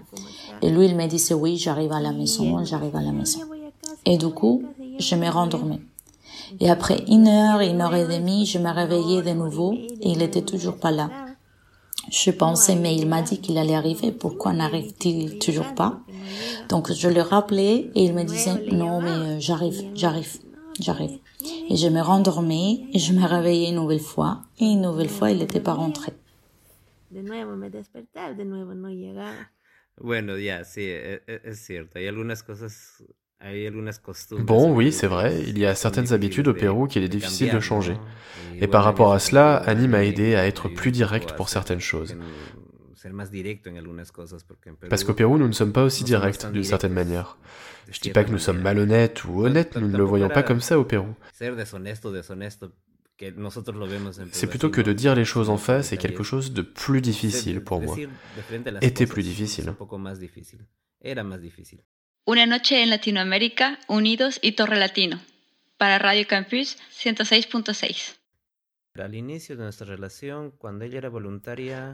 Et 0.62 0.70
lui, 0.70 0.86
il 0.86 0.96
me 0.96 1.06
disait 1.06 1.34
oui, 1.34 1.56
j'arrive 1.56 1.92
à 1.92 2.00
la 2.00 2.12
maison, 2.12 2.64
j'arrive 2.64 2.96
à 2.96 3.02
la 3.02 3.12
maison. 3.12 3.40
Et 4.04 4.16
du 4.18 4.28
coup, 4.28 4.62
je 4.98 5.14
me 5.14 5.28
rendormais. 5.28 5.80
Et 6.60 6.70
après 6.70 7.04
une 7.08 7.28
heure, 7.28 7.60
une 7.60 7.80
heure 7.80 7.94
et 7.94 8.06
demie, 8.06 8.46
je 8.46 8.58
me 8.58 8.70
réveillais 8.70 9.22
de 9.22 9.30
nouveau 9.30 9.72
et 9.74 10.10
il 10.10 10.22
était 10.22 10.42
toujours 10.42 10.76
pas 10.76 10.90
là. 10.90 11.10
Je 12.10 12.30
pensais, 12.30 12.74
mais 12.74 12.96
il 12.96 13.06
m'a 13.06 13.20
dit 13.22 13.38
qu'il 13.38 13.58
allait 13.58 13.74
arriver. 13.74 14.12
Pourquoi 14.12 14.52
n'arrive-t-il 14.52 15.38
toujours 15.38 15.74
pas? 15.74 16.00
Donc 16.68 16.92
je 16.92 17.08
le 17.08 17.20
rappelais 17.20 17.90
et 17.94 18.02
il 18.02 18.14
me 18.14 18.24
disait, 18.24 18.64
non, 18.72 19.00
mais 19.00 19.40
j'arrive, 19.40 19.90
j'arrive, 19.94 20.38
j'arrive. 20.80 21.18
Et 21.68 21.76
je 21.76 21.88
me 21.88 22.00
rendormais 22.00 22.86
et 22.92 22.98
je 22.98 23.12
me 23.12 23.26
réveillais 23.26 23.70
une 23.70 23.76
nouvelle 23.76 24.00
fois 24.00 24.42
et 24.58 24.64
une 24.64 24.82
nouvelle 24.82 25.08
fois 25.08 25.30
il 25.30 25.38
n'était 25.38 25.60
pas 25.60 25.74
rentré. 25.74 26.12
Bon, 34.38 34.72
oui, 34.72 34.92
c'est 34.92 35.06
vrai, 35.06 35.40
il 35.46 35.58
y 35.58 35.66
a 35.66 35.74
certaines 35.74 36.12
habitudes 36.12 36.48
au 36.48 36.54
Pérou 36.54 36.86
qu'il 36.86 37.04
est 37.04 37.08
difficile 37.08 37.52
de 37.52 37.60
changer. 37.60 37.96
Et 38.60 38.66
par 38.66 38.82
rapport 38.82 39.12
à 39.12 39.20
cela, 39.20 39.56
Annie 39.56 39.86
m'a 39.86 40.04
aidé 40.04 40.34
à 40.34 40.46
être 40.46 40.68
plus 40.68 40.90
direct 40.90 41.34
pour 41.34 41.48
certaines 41.48 41.80
choses. 41.80 42.16
Parce 44.88 45.04
qu'au 45.04 45.14
Pérou, 45.14 45.38
nous 45.38 45.48
ne 45.48 45.52
sommes 45.52 45.72
pas 45.72 45.84
aussi 45.84 46.04
directs 46.04 46.50
d'une 46.50 46.64
certaine 46.64 46.92
manière. 46.92 47.36
Je 47.90 48.00
dis 48.00 48.10
pas 48.10 48.24
que 48.24 48.30
nous 48.30 48.38
sommes 48.38 48.60
malhonnêtes 48.60 49.24
ou 49.24 49.44
honnêtes, 49.44 49.76
nous 49.76 49.88
ne 49.88 49.96
le 49.96 50.04
voyons 50.04 50.28
pas 50.28 50.42
comme 50.42 50.60
ça 50.60 50.78
au 50.78 50.84
Pérou. 50.84 51.14
C'est 54.32 54.46
plutôt 54.46 54.70
que 54.70 54.80
de 54.80 54.92
dire 54.92 55.14
les 55.14 55.24
choses 55.24 55.50
en 55.50 55.58
face 55.58 55.92
est 55.92 55.96
quelque 55.96 56.22
chose 56.22 56.52
de 56.52 56.62
plus 56.62 57.00
difficile 57.00 57.60
pour 57.62 57.80
moi. 57.80 57.96
Était 58.80 59.06
plus 59.06 59.22
difficile. 59.22 59.74
Una 62.30 62.44
noche 62.44 62.72
en 62.72 62.90
Latinoamérica, 62.90 63.78
unidos 63.88 64.38
y 64.42 64.52
Torre 64.52 64.74
Latino. 64.74 65.16
Para 65.78 65.98
Radio 65.98 66.26
Campus 66.28 66.76
106.6. 66.92 68.17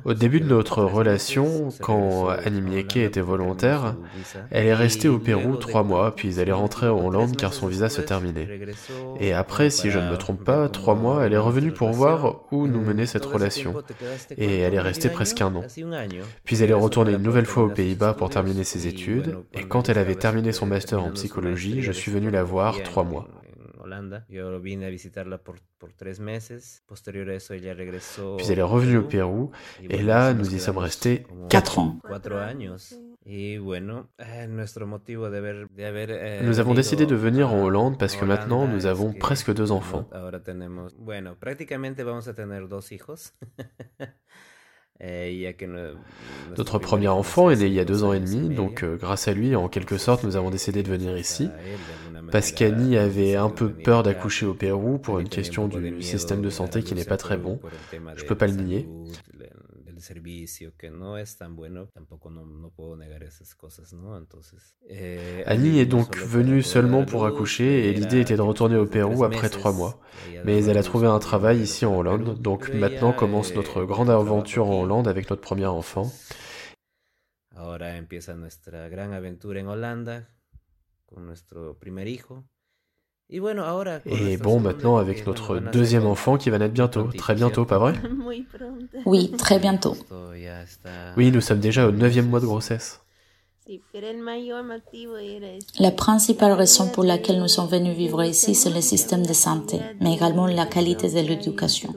Au 0.04 0.14
début 0.14 0.40
de 0.40 0.46
notre 0.46 0.82
relation, 0.82 1.68
quand 1.80 2.28
Annie 2.28 2.61
Mieke 2.61 2.96
était 2.96 3.20
volontaire, 3.20 3.96
elle 4.50 4.66
est 4.66 4.75
restée 4.75 5.08
au 5.08 5.18
Pérou 5.18 5.56
trois 5.56 5.82
mois, 5.82 6.14
puis 6.14 6.38
elle 6.38 6.49
est 6.49 6.52
rentrée 6.52 6.88
en 6.88 7.04
Hollande 7.06 7.37
car 7.37 7.52
son 7.52 7.66
visa 7.66 7.88
se 7.88 8.00
terminait. 8.00 8.61
Et 9.20 9.32
après, 9.32 9.70
si 9.70 9.90
je 9.90 9.99
ne 9.99 10.11
me 10.11 10.16
trompe 10.16 10.44
pas, 10.44 10.68
trois 10.68 10.94
mois, 10.94 11.25
elle 11.25 11.32
est 11.32 11.38
revenue 11.38 11.73
pour 11.73 11.90
voir 11.90 12.42
où 12.50 12.66
nous 12.66 12.80
menait 12.80 13.06
cette 13.06 13.25
relation. 13.25 13.75
Et 14.37 14.61
elle 14.61 14.75
est 14.75 14.80
restée 14.80 15.08
presque 15.08 15.40
un 15.40 15.54
an. 15.54 15.64
Puis 16.44 16.62
elle 16.62 16.70
est 16.70 16.75
retournée 16.75 17.12
une 17.12 17.23
nouvelle 17.23 17.46
fois 17.46 17.64
aux 17.64 17.70
Pays-Bas 17.70 18.14
pour 18.14 18.30
terminer 18.30 18.64
ses 18.64 18.87
études, 18.87 19.37
et 19.52 19.64
quand 19.64 19.88
elle 19.88 19.99
avait 19.99 20.14
terminé 20.14 20.52
son 20.52 20.66
master 20.66 21.02
en 21.02 21.11
psychologie, 21.11 21.82
je 21.82 21.92
suis 21.92 22.11
venu 22.11 22.30
la 22.30 22.42
voir 22.42 22.82
trois 22.82 23.04
mois. 23.04 23.28
Puis 28.36 28.46
elle 28.50 28.58
est 28.58 28.62
revenue 28.62 28.98
au 28.98 29.02
Pérou, 29.02 29.50
et 29.88 30.02
là, 30.02 30.34
nous 30.34 30.54
y 30.54 30.60
sommes 30.60 30.78
restés 30.78 31.26
quatre 31.48 31.78
ans. 31.78 31.98
Nous 36.42 36.60
avons 36.60 36.74
décidé 36.74 37.06
de 37.06 37.14
venir 37.14 37.52
en 37.52 37.62
Hollande 37.62 37.98
parce 37.98 38.16
que 38.16 38.24
maintenant, 38.24 38.66
nous 38.66 38.86
avons 38.86 39.12
presque 39.12 39.52
deux 39.54 39.70
enfants. 39.72 40.08
Notre 46.56 46.78
premier 46.78 47.08
enfant 47.08 47.50
est 47.50 47.56
né 47.56 47.66
il 47.66 47.72
y 47.72 47.80
a 47.80 47.84
deux 47.84 48.04
ans 48.04 48.12
et 48.12 48.20
demi, 48.20 48.54
donc 48.54 48.84
grâce 48.84 49.26
à 49.26 49.32
lui, 49.32 49.56
en 49.56 49.68
quelque 49.68 49.98
sorte, 49.98 50.22
nous 50.22 50.36
avons 50.36 50.50
décidé 50.50 50.82
de 50.82 50.90
venir 50.90 51.16
ici. 51.18 51.48
Parce 52.34 52.50
qu'Annie 52.50 52.96
avait 52.96 53.36
un 53.36 53.48
peu 53.48 53.72
peur 53.72 54.02
d'accoucher 54.02 54.44
au 54.44 54.54
Pérou 54.54 54.98
pour 54.98 55.20
une 55.20 55.28
question 55.28 55.68
du 55.68 56.02
système 56.02 56.42
de 56.42 56.50
santé 56.50 56.82
qui 56.82 56.96
n'est 56.96 57.04
pas 57.04 57.16
très 57.16 57.36
bon. 57.36 57.60
Je 58.16 58.24
peux 58.24 58.34
pas 58.34 58.48
le 58.48 58.54
nier. 58.54 58.88
Annie 65.46 65.78
est 65.78 65.86
donc 65.86 66.18
venue 66.18 66.64
seulement 66.64 67.04
pour 67.04 67.24
accoucher 67.24 67.88
et 67.88 67.92
l'idée 67.92 68.18
était 68.18 68.34
de 68.34 68.42
retourner 68.42 68.78
au 68.78 68.86
Pérou 68.86 69.22
après 69.22 69.48
trois 69.48 69.72
mois. 69.72 70.00
Mais 70.44 70.64
elle 70.64 70.76
a 70.76 70.82
trouvé 70.82 71.06
un 71.06 71.20
travail 71.20 71.60
ici 71.60 71.86
en 71.86 71.96
Hollande, 71.96 72.42
donc 72.42 72.68
maintenant 72.74 73.12
commence 73.12 73.54
notre 73.54 73.84
grande 73.84 74.10
aventure 74.10 74.66
en 74.66 74.82
Hollande 74.82 75.06
avec 75.06 75.30
notre 75.30 75.42
premier 75.42 75.66
enfant. 75.66 76.10
Et 84.06 84.37
bon, 84.37 84.61
maintenant 84.61 84.96
avec 84.99 85.26
notre 85.26 85.58
deuxième 85.73 86.06
enfant 86.06 86.37
qui 86.37 86.50
va 86.50 86.58
naître 86.58 86.75
bientôt, 86.75 87.04
très 87.16 87.34
bientôt, 87.34 87.64
pas 87.64 87.78
vrai? 87.78 87.94
Oui, 89.06 89.30
très 89.32 89.58
bientôt. 89.58 89.96
Oui, 91.16 91.30
nous 91.30 91.40
sommes 91.40 91.61
déjà 91.61 91.88
au 91.88 91.90
neuvième 91.92 92.28
mois 92.28 92.40
de 92.40 92.46
grossesse. 92.46 93.00
La 95.80 95.90
principale 95.90 96.52
raison 96.52 96.88
pour 96.90 97.02
laquelle 97.02 97.40
nous 97.40 97.49
sommes 97.49 97.68
venus 97.68 97.96
vivre 97.96 98.23
ici, 98.23 98.54
c'est 98.54 98.70
le 98.70 98.82
système 98.82 99.25
de 99.25 99.32
santé, 99.32 99.80
mais 100.00 100.14
également 100.14 100.46
la 100.46 100.66
qualité 100.66 101.08
de 101.08 101.26
l'éducation. 101.26 101.94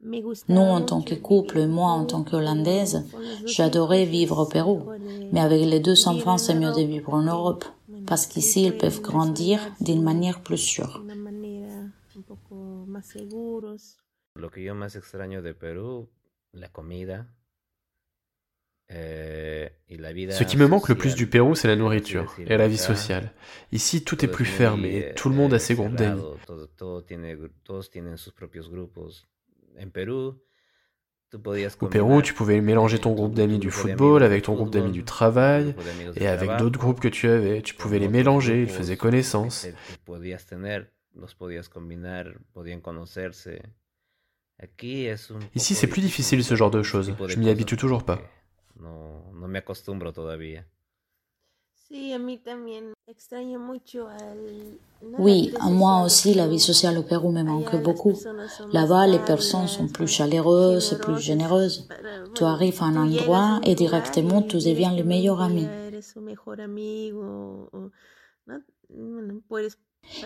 Nous, 0.00 0.60
en 0.60 0.80
tant 0.80 1.02
que 1.02 1.14
couple, 1.14 1.58
et 1.58 1.66
moi, 1.66 1.90
en 1.90 2.04
tant 2.04 2.22
qu'Hollandaise, 2.22 3.04
j'adorais 3.46 4.04
vivre 4.04 4.38
au 4.38 4.46
Pérou. 4.46 4.84
Mais 5.32 5.40
avec 5.40 5.64
les 5.66 5.80
deux 5.80 6.06
enfants, 6.06 6.38
c'est 6.38 6.54
mieux 6.54 6.72
de 6.72 6.82
vivre 6.82 7.12
en 7.14 7.22
Europe. 7.22 7.64
Parce 8.06 8.26
qu'ici, 8.26 8.64
ils 8.66 8.76
peuvent 8.76 9.02
grandir 9.02 9.60
d'une 9.80 10.02
manière 10.02 10.40
plus 10.42 10.58
sûre. 10.58 11.02
Lo 14.34 14.50
que 14.50 14.60
yo 14.60 14.74
más 14.74 14.94
extraño 14.94 15.42
de 15.42 15.52
Perú, 15.52 16.08
la 16.52 16.68
comida. 16.68 17.26
Eh, 18.88 19.70
Ce 20.30 20.44
qui 20.44 20.56
me 20.56 20.66
manque 20.66 20.88
le 20.88 20.94
plus 20.94 21.14
du 21.14 21.28
Pérou, 21.28 21.54
c'est 21.54 21.68
la 21.68 21.76
nourriture 21.76 22.34
et 22.38 22.56
la 22.56 22.68
vie 22.68 22.78
sociale. 22.78 23.32
Ici, 23.72 24.02
tout 24.04 24.24
est 24.24 24.28
plus 24.28 24.46
fermé, 24.46 25.12
tout 25.16 25.28
le 25.28 25.34
monde 25.34 25.52
a 25.54 25.58
ses 25.58 25.74
groupes 25.74 25.96
d'amis. 25.96 26.22
Au 31.86 31.88
Pérou, 31.90 32.22
tu 32.22 32.32
pouvais 32.32 32.60
mélanger 32.62 32.98
ton 32.98 33.12
groupe 33.12 33.34
d'amis 33.34 33.58
du 33.58 33.70
football 33.70 34.22
avec 34.22 34.44
ton 34.44 34.54
groupe 34.54 34.70
d'amis 34.70 34.92
du 34.92 35.04
travail 35.04 35.74
et 36.16 36.26
avec 36.26 36.48
d'autres 36.58 36.78
groupes 36.78 37.00
que 37.00 37.08
tu 37.08 37.28
avais. 37.28 37.60
Tu 37.62 37.74
pouvais 37.74 37.98
les 37.98 38.08
mélanger, 38.08 38.62
ils 38.62 38.68
faisaient 38.70 38.96
connaissance. 38.96 39.66
Ici, 45.54 45.74
c'est 45.74 45.86
plus 45.86 46.00
difficile 46.00 46.42
ce 46.42 46.54
genre 46.54 46.70
de 46.70 46.82
choses. 46.82 47.14
Je 47.26 47.36
m'y 47.38 47.50
habitue 47.50 47.76
toujours 47.76 48.04
pas. 48.04 48.20
Oui, 55.18 55.54
à 55.58 55.70
moi 55.70 56.02
aussi, 56.04 56.34
la 56.34 56.46
vie 56.46 56.60
sociale 56.60 56.98
au 56.98 57.02
Pérou 57.02 57.32
me 57.32 57.42
manque 57.42 57.82
beaucoup. 57.82 58.12
Là-bas, 58.72 59.06
les 59.06 59.18
personnes 59.18 59.68
sont 59.68 59.88
plus 59.88 60.06
chaleureuses 60.06 60.92
et 60.92 60.98
plus 60.98 61.18
généreuses. 61.18 61.88
Tu 62.34 62.44
arrives 62.44 62.82
à 62.82 62.86
un 62.86 62.96
endroit 62.96 63.60
et 63.64 63.74
directement 63.74 64.42
tu 64.42 64.58
deviens 64.58 64.94
le 64.94 65.04
meilleur 65.04 65.40
ami. 65.40 65.66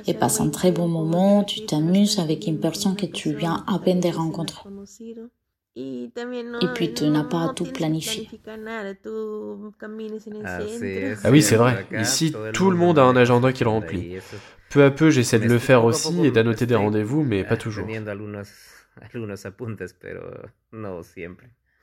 Et 0.07 0.15
passe 0.15 0.41
un 0.41 0.51
très 0.51 0.73
bon 0.73 0.89
moment, 0.89 1.45
tu 1.45 1.65
t'amuses 1.65 2.19
avec 2.19 2.47
une 2.47 2.61
personne 2.61 2.97
que 2.97 3.07
tu 3.07 3.35
viens 3.35 3.65
à 3.69 3.79
peine 3.79 4.01
de 4.01 4.09
rencontrer. 4.09 4.69
Et 5.75 6.11
puis 6.75 6.93
tu 6.93 7.05
n'as 7.05 7.25
pas 7.25 7.51
à 7.51 7.55
tout 7.55 7.65
planifier. 7.65 8.29
Ah 11.25 11.31
oui, 11.31 11.43
c'est 11.43 11.57
vrai. 11.57 11.87
Ici, 11.99 12.35
tout 12.53 12.71
le 12.71 12.77
monde 12.77 12.99
a 12.99 13.05
un 13.05 13.17
agenda 13.17 13.53
qu'il 13.53 13.67
remplit. 13.69 14.19
Peu 14.71 14.85
à 14.85 14.91
peu, 14.91 15.11
j'essaie 15.11 15.39
de 15.39 15.49
le 15.49 15.59
faire 15.59 15.85
aussi 15.85 16.27
et 16.27 16.31
d'annoter 16.31 16.67
des 16.67 16.75
rendez-vous, 16.75 17.23
mais 17.23 17.45
pas 17.45 17.57
toujours. 17.57 17.87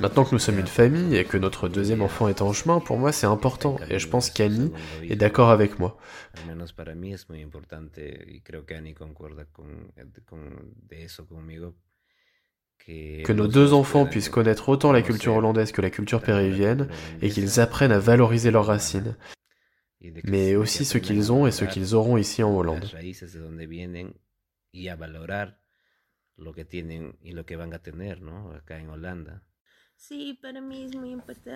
Maintenant 0.00 0.24
que 0.24 0.34
nous 0.34 0.38
sommes 0.38 0.58
une 0.58 0.66
famille 0.66 1.16
et 1.16 1.24
que 1.24 1.36
notre 1.36 1.68
deuxième 1.68 2.02
enfant 2.02 2.28
est 2.28 2.42
en 2.42 2.52
chemin, 2.52 2.80
pour 2.80 2.98
moi 2.98 3.12
c'est 3.12 3.26
important. 3.26 3.76
Et 3.88 3.98
je 3.98 4.08
pense 4.08 4.30
qu'Annie 4.30 4.72
est 5.02 5.16
d'accord 5.16 5.50
avec 5.50 5.78
moi. 5.78 5.96
Que 12.84 13.32
nos 13.32 13.46
deux 13.46 13.72
enfants 13.74 14.06
puissent 14.06 14.28
connaître 14.28 14.68
autant 14.68 14.90
la 14.90 15.02
culture 15.02 15.34
hollandaise 15.34 15.70
que 15.70 15.82
la 15.82 15.90
culture 15.90 16.20
péruvienne 16.20 16.88
et 17.20 17.30
qu'ils 17.30 17.60
apprennent 17.60 17.92
à 17.92 18.00
valoriser 18.00 18.50
leurs 18.50 18.66
racines, 18.66 19.16
mais 20.24 20.56
aussi 20.56 20.84
ce 20.84 20.98
qu'ils 20.98 21.30
ont 21.30 21.46
et 21.46 21.52
ce 21.52 21.64
qu'ils 21.64 21.94
auront 21.94 22.16
ici 22.16 22.42
en 22.42 22.56
Hollande. 22.56 22.90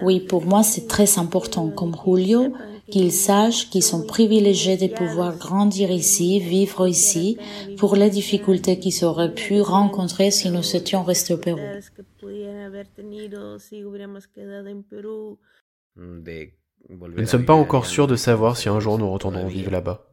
Oui, 0.02 0.20
pour 0.20 0.44
moi, 0.46 0.62
c'est 0.62 0.86
très 0.86 1.18
important, 1.18 1.68
comme 1.70 1.96
Julio, 2.04 2.54
qu'ils 2.90 3.12
sachent 3.12 3.68
qu'ils 3.70 3.82
sont 3.82 4.06
privilégiés 4.06 4.76
de 4.76 4.86
pouvoir 4.86 5.36
grandir 5.36 5.90
ici, 5.90 6.38
vivre 6.38 6.86
ici, 6.86 7.38
pour 7.76 7.96
les 7.96 8.08
difficultés 8.08 8.78
qu'ils 8.78 9.04
auraient 9.04 9.34
pu 9.34 9.60
rencontrer 9.60 10.30
si 10.30 10.50
nous 10.50 10.76
étions 10.76 11.02
restés 11.02 11.34
au 11.34 11.38
Pérou. 11.38 11.58
Nous 16.88 17.08
ne 17.08 17.24
sommes 17.24 17.46
pas 17.46 17.54
encore 17.54 17.86
sûrs 17.86 18.06
de 18.06 18.16
savoir 18.16 18.56
si 18.56 18.68
un 18.68 18.78
jour 18.78 18.98
nous 18.98 19.10
retournerons 19.10 19.48
vivre 19.48 19.72
là-bas. 19.72 20.06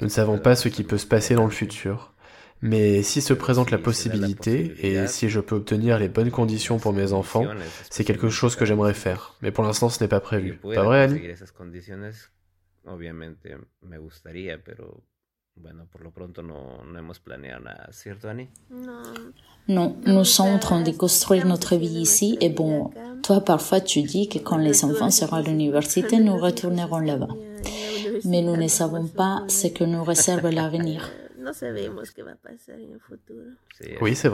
Nous 0.00 0.06
ne 0.06 0.08
savons 0.08 0.38
pas 0.38 0.54
ce 0.54 0.68
qui 0.68 0.84
peut 0.84 0.98
se 0.98 1.06
passer 1.06 1.34
dans 1.34 1.44
le 1.44 1.50
futur. 1.50 2.14
Mais 2.62 3.02
si 3.02 3.20
se 3.22 3.32
présente 3.32 3.70
la 3.70 3.78
possibilité, 3.78 4.74
et 4.86 5.06
si 5.06 5.28
je 5.28 5.40
peux 5.40 5.56
obtenir 5.56 5.98
les 5.98 6.08
bonnes 6.08 6.30
conditions 6.30 6.78
pour 6.78 6.92
mes 6.92 7.12
enfants, 7.12 7.46
c'est 7.88 8.04
quelque 8.04 8.28
chose 8.28 8.54
que 8.56 8.64
j'aimerais 8.64 8.94
faire. 8.94 9.34
Mais 9.40 9.50
pour 9.50 9.64
l'instant, 9.64 9.88
ce 9.88 10.02
n'est 10.02 10.08
pas 10.08 10.20
prévu. 10.20 10.56
Pas 10.56 10.82
vrai, 10.82 11.02
Annie? 11.04 11.20
Non, 19.68 19.96
nous 20.06 20.24
sommes 20.24 20.54
en 20.54 20.58
train 20.58 20.82
de 20.82 20.90
construire 20.90 21.46
notre 21.46 21.76
vie 21.76 22.00
ici 22.00 22.38
et 22.40 22.48
bon, 22.48 22.90
toi 23.22 23.40
parfois 23.40 23.80
tu 23.80 24.02
dis 24.02 24.28
que 24.28 24.38
quand 24.38 24.56
les 24.56 24.84
enfants 24.84 25.10
seront 25.10 25.36
à 25.36 25.42
l'université, 25.42 26.18
nous 26.18 26.36
retournerons 26.36 27.00
là-bas. 27.00 27.28
Mais 28.24 28.42
nous 28.42 28.56
ne 28.56 28.68
savons 28.68 29.06
pas 29.06 29.44
ce 29.48 29.66
que 29.66 29.84
nous 29.84 30.02
réserve 30.02 30.48
l'avenir. 30.48 31.10
No 31.40 31.54
sabemos 31.54 32.12
qué 32.12 32.22
va 32.22 32.32
a 32.32 32.36
pasar 32.36 32.80
en 32.80 32.92
el 32.92 33.00
futuro. 33.00 33.50
Sí, 33.78 33.94
oui, 34.00 34.14
c'est 34.14 34.30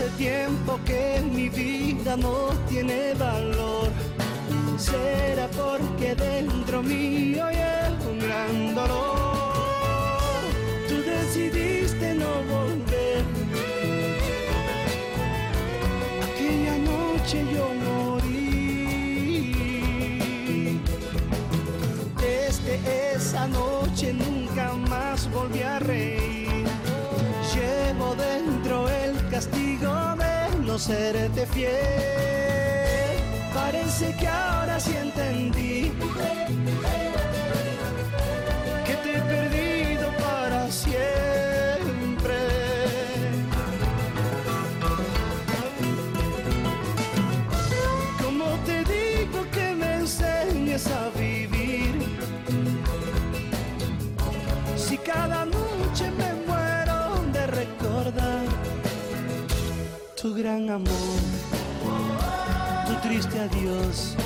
vrai. 0.00 0.10
tiempo 0.16 0.78
que 0.84 1.20
mi 1.32 1.48
vida 1.48 2.16
no 2.16 2.50
tiene 2.68 3.14
valor. 3.14 3.88
Será 4.78 5.48
porque 5.48 6.14
dentro 6.14 6.82
mío 6.82 7.44
hay 7.46 7.56
un 8.10 8.18
gran 8.18 8.74
dolor. 8.74 10.42
Tú 10.88 10.96
decidiste 11.02 12.14
no 12.14 12.42
volver. 12.54 13.24
Aquella 16.26 16.76
noche 16.78 17.44
yo 17.54 17.66
morí. 17.86 18.40
Desde 22.20 22.74
esa 23.14 23.46
noche 23.48 24.12
nunca 24.12 24.72
más 24.88 25.30
volví 25.30 25.62
a 25.62 25.78
reír. 25.78 26.19
No 30.70 30.78
serete 30.78 31.46
fiel. 31.46 31.72
Parece 33.52 34.14
que 34.14 34.28
ahora 34.28 34.78
sí 34.78 34.92
entendí 34.96 35.90
que 38.86 38.94
te 39.02 39.16
he 39.16 39.20
perdido 39.20 40.12
para 40.18 40.70
siempre. 40.70 42.36
Como 48.22 48.44
te 48.64 48.84
digo 48.84 49.44
que 49.50 49.74
me 49.74 49.94
enseñes 49.96 50.86
a 50.86 51.10
gran 60.40 60.70
amor, 60.70 61.20
tu 62.86 62.94
triste 63.06 63.38
adiós, 63.38 64.16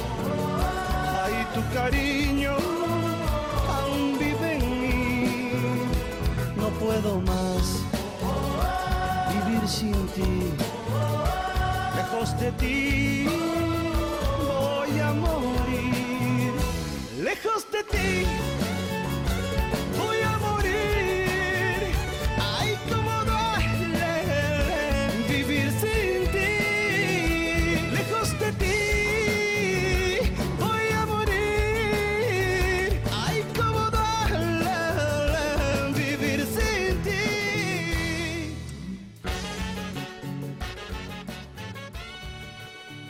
ay 1.25 1.35
tu 1.55 1.61
cariño 1.75 2.55
aún 3.77 4.17
vive 4.17 4.51
en 4.59 4.65
mí. 4.81 5.51
No 6.57 6.69
puedo 6.83 7.21
más 7.21 7.65
vivir 9.33 9.67
sin 9.67 10.07
ti, 10.15 10.53
lejos 11.97 12.39
de 12.39 12.53
ti 12.53 13.27
voy 14.47 15.01
a 15.01 15.13
morir, 15.13 16.53
lejos 17.19 17.67
de 17.73 17.83
ti. 17.93 18.54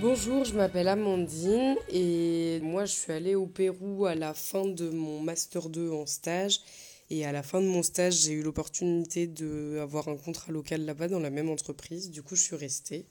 Bonjour, 0.06 0.44
je 0.44 0.54
m'appelle 0.54 0.88
Amandine 0.88 1.76
et 1.88 2.60
moi 2.62 2.84
je 2.84 2.92
suis 2.92 3.10
allée 3.10 3.34
au 3.34 3.46
Pérou 3.46 4.04
à 4.04 4.14
la 4.14 4.34
fin 4.34 4.66
de 4.66 4.90
mon 4.90 5.22
Master 5.22 5.70
2 5.70 5.92
en 5.92 6.04
stage. 6.04 6.60
Et 7.08 7.24
à 7.24 7.32
la 7.32 7.42
fin 7.42 7.62
de 7.62 7.66
mon 7.66 7.82
stage, 7.82 8.12
j'ai 8.12 8.32
eu 8.32 8.42
l'opportunité 8.42 9.26
d'avoir 9.26 10.08
un 10.08 10.18
contrat 10.18 10.52
local 10.52 10.84
là-bas 10.84 11.08
dans 11.08 11.20
la 11.20 11.30
même 11.30 11.48
entreprise. 11.48 12.10
Du 12.10 12.22
coup, 12.22 12.36
je 12.36 12.42
suis 12.42 12.54
restée. 12.54 13.06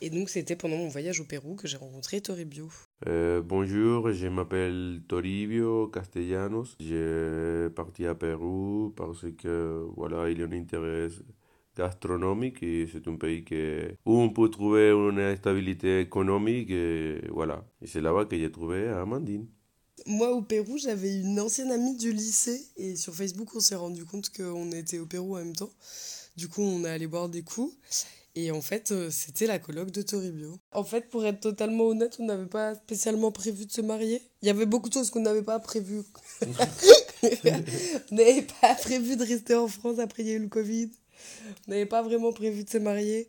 Et 0.00 0.08
donc, 0.08 0.30
c'était 0.30 0.56
pendant 0.56 0.78
mon 0.78 0.88
voyage 0.88 1.20
au 1.20 1.24
Pérou 1.24 1.54
que 1.54 1.68
j'ai 1.68 1.76
rencontré 1.76 2.22
Toribio. 2.22 2.70
Euh, 3.06 3.42
bonjour, 3.42 4.10
je 4.10 4.28
m'appelle 4.28 5.02
Toribio 5.06 5.88
Castellanos. 5.88 6.76
J'ai 6.80 7.68
parti 7.76 8.06
à 8.06 8.14
Pérou 8.14 8.90
parce 8.96 9.26
que 9.36 9.86
voilà, 9.94 10.30
il 10.30 10.38
y 10.38 10.42
a 10.42 10.46
un 10.46 10.52
intérêt 10.52 11.08
gastronomique 11.76 12.62
et 12.62 12.88
c'est 12.92 13.06
un 13.08 13.16
pays 13.16 13.44
que, 13.44 13.92
où 14.04 14.18
on 14.18 14.30
peut 14.30 14.48
trouver 14.48 14.90
une 14.90 15.36
stabilité 15.36 16.00
économique 16.00 16.70
et 16.70 17.20
voilà. 17.30 17.64
Et 17.82 17.86
c'est 17.86 18.00
là-bas 18.00 18.24
que 18.24 18.36
j'ai 18.36 18.50
trouvé 18.50 18.88
Amandine. 18.88 19.46
Moi, 20.06 20.30
au 20.32 20.42
Pérou, 20.42 20.78
j'avais 20.78 21.20
une 21.20 21.40
ancienne 21.40 21.72
amie 21.72 21.96
du 21.96 22.12
lycée 22.12 22.60
et 22.76 22.96
sur 22.96 23.14
Facebook, 23.14 23.54
on 23.54 23.60
s'est 23.60 23.76
rendu 23.76 24.04
compte 24.04 24.30
qu'on 24.30 24.70
était 24.72 24.98
au 24.98 25.06
Pérou 25.06 25.36
en 25.36 25.38
même 25.38 25.56
temps. 25.56 25.70
Du 26.36 26.48
coup, 26.48 26.62
on 26.62 26.84
est 26.84 26.90
allé 26.90 27.06
boire 27.06 27.28
des 27.28 27.42
coups. 27.42 27.74
Et 28.38 28.50
en 28.50 28.60
fait, 28.60 28.92
euh, 28.92 29.10
c'était 29.10 29.46
la 29.46 29.58
coloc 29.58 29.90
de 29.90 30.02
Toribio. 30.02 30.58
En 30.72 30.84
fait, 30.84 31.08
pour 31.08 31.24
être 31.24 31.40
totalement 31.40 31.84
honnête, 31.84 32.18
on 32.18 32.26
n'avait 32.26 32.44
pas 32.44 32.74
spécialement 32.74 33.32
prévu 33.32 33.64
de 33.64 33.72
se 33.72 33.80
marier. 33.80 34.20
Il 34.42 34.46
y 34.46 34.50
avait 34.50 34.66
beaucoup 34.66 34.90
de 34.90 34.94
choses 34.94 35.08
qu'on 35.08 35.22
n'avait 35.22 35.42
pas 35.42 35.58
prévues. 35.58 36.02
on 37.22 38.14
n'avait 38.14 38.46
pas 38.60 38.74
prévu 38.74 39.16
de 39.16 39.24
rester 39.24 39.54
en 39.54 39.68
France 39.68 39.98
après 39.98 40.22
il 40.22 40.28
y 40.28 40.32
a 40.32 40.34
eu 40.34 40.40
le 40.40 40.48
Covid. 40.48 40.90
On 41.66 41.70
n'avait 41.70 41.86
pas 41.86 42.02
vraiment 42.02 42.32
prévu 42.32 42.64
de 42.64 42.70
se 42.70 42.78
marier. 42.78 43.28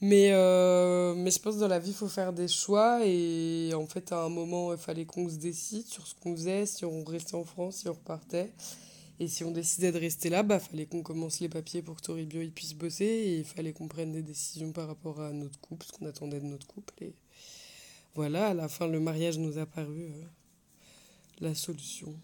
Mais, 0.00 0.30
euh, 0.32 1.14
mais 1.14 1.30
je 1.30 1.38
pense 1.38 1.54
que 1.54 1.60
dans 1.60 1.68
la 1.68 1.78
vie, 1.78 1.90
il 1.90 1.96
faut 1.96 2.08
faire 2.08 2.32
des 2.32 2.48
choix. 2.48 3.00
Et 3.04 3.72
en 3.74 3.86
fait, 3.86 4.12
à 4.12 4.22
un 4.22 4.28
moment, 4.28 4.72
il 4.72 4.78
fallait 4.78 5.06
qu'on 5.06 5.28
se 5.28 5.36
décide 5.36 5.86
sur 5.86 6.06
ce 6.06 6.14
qu'on 6.14 6.34
faisait, 6.34 6.66
si 6.66 6.84
on 6.84 7.04
restait 7.04 7.34
en 7.34 7.44
France, 7.44 7.76
si 7.76 7.88
on 7.88 7.94
repartait. 7.94 8.52
Et 9.18 9.28
si 9.28 9.44
on 9.44 9.50
décidait 9.50 9.92
de 9.92 9.98
rester 9.98 10.28
là, 10.28 10.42
bah 10.42 10.58
fallait 10.58 10.84
qu'on 10.84 11.02
commence 11.02 11.40
les 11.40 11.48
papiers 11.48 11.80
pour 11.80 11.96
que 11.96 12.02
Toribio 12.02 12.42
il 12.42 12.52
puisse 12.52 12.74
bosser. 12.74 13.04
Et 13.04 13.38
il 13.38 13.44
fallait 13.44 13.72
qu'on 13.72 13.88
prenne 13.88 14.12
des 14.12 14.22
décisions 14.22 14.72
par 14.72 14.86
rapport 14.88 15.20
à 15.20 15.32
notre 15.32 15.58
couple, 15.60 15.86
ce 15.86 15.92
qu'on 15.92 16.06
attendait 16.06 16.40
de 16.40 16.46
notre 16.46 16.66
couple. 16.66 16.92
Et 17.00 17.14
voilà, 18.14 18.48
à 18.48 18.54
la 18.54 18.68
fin, 18.68 18.86
le 18.86 19.00
mariage 19.00 19.38
nous 19.38 19.56
a 19.58 19.64
paru 19.64 20.02
euh, 20.02 20.24
la 21.40 21.54
solution. 21.54 22.14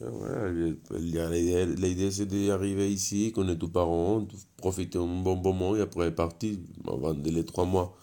Voilà, 0.00 0.50
l'idée, 0.50 2.10
c'est 2.10 2.26
d'arriver 2.26 2.90
ici, 2.90 3.30
connaître 3.30 3.60
tous 3.60 3.68
parents, 3.68 4.20
de 4.20 4.34
profiter 4.56 4.98
un 4.98 5.22
bon 5.22 5.36
moment 5.36 5.76
et 5.76 5.82
après 5.82 6.14
partir, 6.14 6.56
avant 6.88 7.12
les 7.12 7.44
trois 7.44 7.66
mois. 7.66 7.96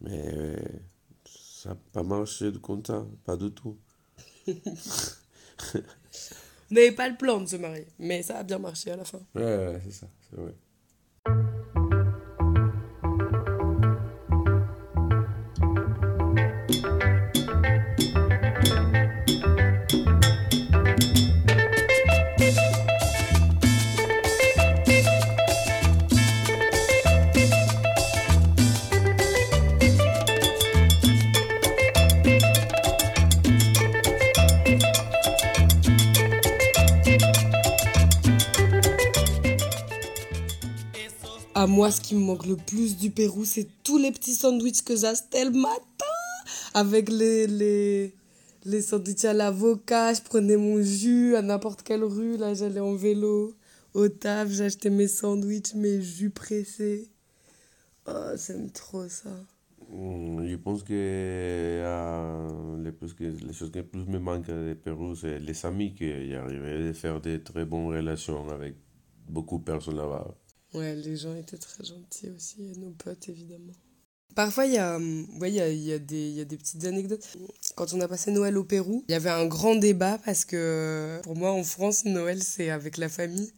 Mais 0.00 0.56
ça 1.24 1.70
n'a 1.70 1.76
pas 1.92 2.02
marché 2.02 2.52
comme 2.60 2.84
ça, 2.84 3.06
pas 3.24 3.36
du 3.36 3.50
tout. 3.50 3.76
On 4.46 4.52
n'avait 6.70 6.92
pas 6.92 7.08
le 7.08 7.16
plan 7.16 7.40
de 7.40 7.46
se 7.46 7.56
marier, 7.56 7.86
mais 7.98 8.22
ça 8.22 8.38
a 8.38 8.42
bien 8.42 8.58
marché 8.58 8.90
à 8.90 8.96
la 8.96 9.04
fin. 9.04 9.20
Ouais, 9.34 9.42
ouais, 9.42 9.80
c'est 9.84 9.92
ça, 9.92 10.06
c'est 10.30 10.36
vrai. 10.36 10.54
Ce 41.90 42.00
qui 42.00 42.14
me 42.14 42.20
manque 42.20 42.46
le 42.46 42.56
plus 42.56 42.96
du 42.96 43.10
Pérou, 43.10 43.44
c'est 43.44 43.68
tous 43.82 43.98
les 43.98 44.10
petits 44.10 44.34
sandwichs 44.34 44.82
que 44.82 44.96
j'achetais 44.96 45.44
le 45.44 45.52
matin. 45.52 45.80
Avec 46.74 47.08
les, 47.08 47.46
les, 47.46 48.14
les 48.64 48.80
sandwichs 48.82 49.24
à 49.24 49.32
l'avocat, 49.32 50.14
je 50.14 50.22
prenais 50.22 50.56
mon 50.56 50.82
jus 50.82 51.36
à 51.36 51.42
n'importe 51.42 51.82
quelle 51.82 52.04
rue. 52.04 52.36
Là, 52.36 52.54
j'allais 52.54 52.80
en 52.80 52.94
vélo 52.94 53.54
au 53.94 54.08
taf, 54.08 54.50
j'achetais 54.50 54.90
mes 54.90 55.08
sandwichs, 55.08 55.74
mes 55.74 56.00
jus 56.02 56.30
pressés. 56.30 57.08
Oh, 58.06 58.30
j'aime 58.36 58.70
trop 58.70 59.08
ça. 59.08 59.30
Mm, 59.90 60.46
Je 60.46 60.56
pense 60.56 60.82
que 60.82 60.92
euh, 60.92 62.82
les, 62.82 63.52
choses 63.52 63.70
qui 63.70 63.82
plus 63.82 64.04
me 64.06 64.18
manquent 64.18 64.46
de 64.46 64.74
Pérou, 64.74 65.14
c'est 65.14 65.38
les 65.38 65.66
amis, 65.66 65.94
que 65.94 66.04
j'arrivais 66.28 66.88
à 66.88 66.92
faire 66.94 67.20
des 67.20 67.42
très 67.42 67.64
bonnes 67.64 67.88
relations 67.88 68.48
avec 68.50 68.76
beaucoup 69.28 69.58
de 69.58 69.64
personnes 69.64 69.96
là-bas. 69.96 70.34
Ouais, 70.76 70.94
les 70.94 71.16
gens 71.16 71.34
étaient 71.34 71.56
très 71.58 71.84
gentils 71.84 72.30
aussi, 72.30 72.60
nos 72.78 72.90
potes 72.90 73.28
évidemment. 73.28 73.72
Parfois, 74.34 74.66
il 74.66 74.74
y, 74.74 74.78
a, 74.78 74.96
hum, 74.96 75.26
ouais, 75.40 75.50
y, 75.50 75.54
y, 75.56 75.92
a 75.92 75.98
des- 75.98 76.30
y 76.32 76.40
a 76.40 76.44
des 76.44 76.56
petites 76.58 76.84
anecdotes. 76.84 77.26
Quand 77.76 77.94
on 77.94 78.00
a 78.02 78.08
passé 78.08 78.30
Noël 78.30 78.56
au 78.58 78.64
Pérou, 78.64 79.04
il 79.08 79.12
y 79.12 79.14
avait 79.14 79.30
un 79.30 79.46
grand 79.46 79.76
débat 79.76 80.18
parce 80.24 80.44
que 80.44 81.18
pour 81.22 81.34
moi, 81.36 81.52
en 81.52 81.64
France, 81.64 82.04
Noël, 82.04 82.42
c'est 82.42 82.70
avec 82.70 82.98
la 82.98 83.08
famille 83.08 83.52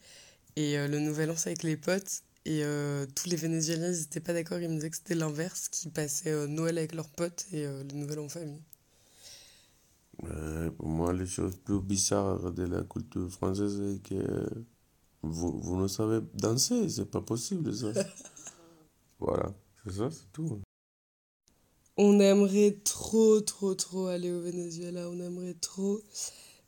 et 0.56 0.78
euh, 0.78 0.88
le 0.88 1.00
Nouvel 1.00 1.30
An, 1.30 1.34
c'est 1.36 1.50
avec 1.50 1.64
les 1.64 1.76
potes. 1.76 2.22
Et 2.46 2.62
euh, 2.64 3.06
tous 3.16 3.28
les 3.28 3.36
Vénézuéliens, 3.36 3.92
ils 3.92 4.00
n'étaient 4.00 4.20
pas 4.20 4.32
d'accord, 4.34 4.58
ils 4.60 4.68
me 4.70 4.76
disaient 4.76 4.90
que 4.90 4.96
c'était 4.96 5.14
l'inverse, 5.16 5.68
qu'ils 5.68 5.90
passaient 5.92 6.30
euh, 6.32 6.46
Noël 6.46 6.78
avec 6.78 6.94
leurs 6.94 7.10
potes 7.10 7.46
et 7.52 7.64
le 7.66 7.84
Nouvel 7.94 8.20
An 8.20 8.24
en 8.26 8.28
famille. 8.28 8.62
Pour 10.76 10.88
moi, 10.88 11.12
les 11.12 11.26
choses 11.26 11.56
plus 11.64 11.80
bizarres 11.80 12.52
de 12.52 12.64
la 12.64 12.82
culture 12.82 13.30
française, 13.30 13.80
c'est 13.80 14.02
que 14.08 14.48
vous, 15.22 15.58
vous 15.60 15.80
ne 15.80 15.88
savez 15.88 16.20
danser, 16.34 16.88
c'est 16.88 17.10
pas 17.10 17.20
possible 17.20 17.74
ça. 17.74 17.92
voilà, 19.18 19.52
c'est 19.84 19.92
ça, 19.92 20.10
c'est 20.10 20.32
tout. 20.32 20.60
On 21.96 22.20
aimerait 22.20 22.78
trop, 22.84 23.40
trop, 23.40 23.74
trop 23.74 24.06
aller 24.06 24.30
au 24.30 24.40
Venezuela, 24.40 25.10
on 25.10 25.18
aimerait 25.18 25.56
trop. 25.60 26.00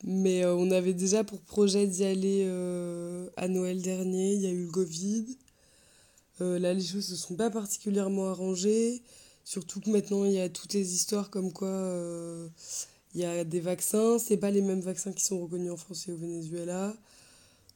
Mais 0.03 0.45
euh, 0.45 0.55
on 0.57 0.71
avait 0.71 0.95
déjà 0.95 1.25
pour 1.25 1.41
projet 1.43 1.87
d'y 1.87 2.05
aller 2.05 2.45
euh, 2.47 3.29
à 3.37 3.49
Noël 3.49 3.83
dernier, 3.83 4.35
il 4.35 4.41
y 4.41 4.47
a 4.47 4.51
eu 4.51 4.65
le 4.65 4.71
Covid. 4.73 5.27
Euh, 6.41 6.59
là, 6.59 6.73
les 6.73 6.83
choses 6.83 7.07
se 7.07 7.17
sont 7.17 7.37
pas 7.37 7.51
particulièrement 7.51 8.31
arrangées. 8.31 9.03
Surtout 9.45 9.81
que 9.81 9.91
maintenant, 9.91 10.25
il 10.25 10.33
y 10.33 10.41
a 10.41 10.49
toutes 10.49 10.73
les 10.73 10.95
histoires 10.95 11.31
comme 11.31 11.53
quoi 11.53 12.49
il 13.15 13.21
y 13.21 13.25
a 13.25 13.45
des 13.45 13.61
vaccins. 13.61 14.19
C'est 14.19 14.37
pas 14.37 14.51
les 14.51 14.63
mêmes 14.63 14.81
vaccins 14.81 15.13
qui 15.13 15.25
sont 15.25 15.41
reconnus 15.41 15.71
en 15.71 15.77
France 15.77 16.09
et 16.09 16.13
au 16.13 16.17
Venezuela. 16.17 16.95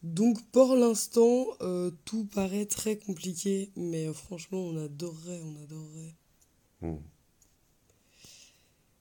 Donc 0.04 0.38
pour 0.52 0.76
l'instant, 0.76 1.46
euh, 1.62 1.90
tout 2.04 2.26
paraît 2.26 2.66
très 2.66 2.98
compliqué, 2.98 3.70
mais 3.74 4.12
franchement, 4.12 4.58
on 4.58 4.76
adorerait, 4.76 5.40
on 5.42 5.62
adorerait. 5.62 6.14
Hmm. 6.82 6.96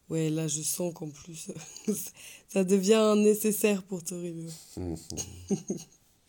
Ouais, 0.09 0.29
là, 0.29 0.47
je 0.47 0.61
sens 0.61 0.93
qu'en 0.93 1.09
plus, 1.09 1.51
ça 2.47 2.63
devient 2.63 3.15
nécessaire 3.17 3.83
pour 3.83 4.01
Toribio. 4.01 4.49
Hmm. 4.77 4.95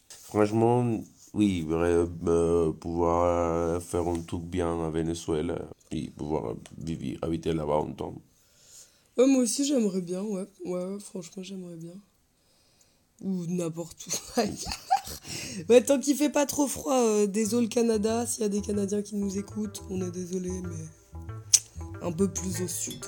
Franchement, 0.08 1.04
oui, 1.34 1.64
euh, 1.70 2.72
pouvoir 2.72 3.80
faire 3.80 4.08
un 4.08 4.20
truc 4.22 4.42
bien 4.42 4.84
à 4.84 4.90
Venezuela 4.90 5.68
et 5.92 6.10
pouvoir 6.10 6.56
vivre, 6.76 7.20
habiter 7.22 7.52
là-bas 7.52 7.76
un 7.76 7.92
temps. 7.92 8.20
moi 9.16 9.36
aussi, 9.36 9.64
j'aimerais 9.64 10.00
bien, 10.00 10.22
ouais. 10.24 10.48
Ouais, 10.64 10.98
franchement, 10.98 11.44
j'aimerais 11.44 11.76
bien. 11.76 11.94
Ou 13.24 13.46
n'importe 13.48 14.06
où 14.06 14.40
ouais, 15.70 15.82
tant 15.82 15.98
qu'il 15.98 16.14
fait 16.14 16.28
pas 16.28 16.44
trop 16.44 16.66
froid, 16.66 16.94
euh, 16.94 17.26
désolé 17.26 17.68
Canada, 17.68 18.26
s'il 18.26 18.42
y 18.42 18.44
a 18.44 18.50
des 18.50 18.60
Canadiens 18.60 19.00
qui 19.00 19.16
nous 19.16 19.38
écoutent, 19.38 19.82
on 19.88 20.02
est 20.02 20.10
désolé, 20.10 20.50
mais 20.50 21.20
un 22.02 22.12
peu 22.12 22.28
plus 22.28 22.60
au 22.62 22.68
sud. 22.68 23.02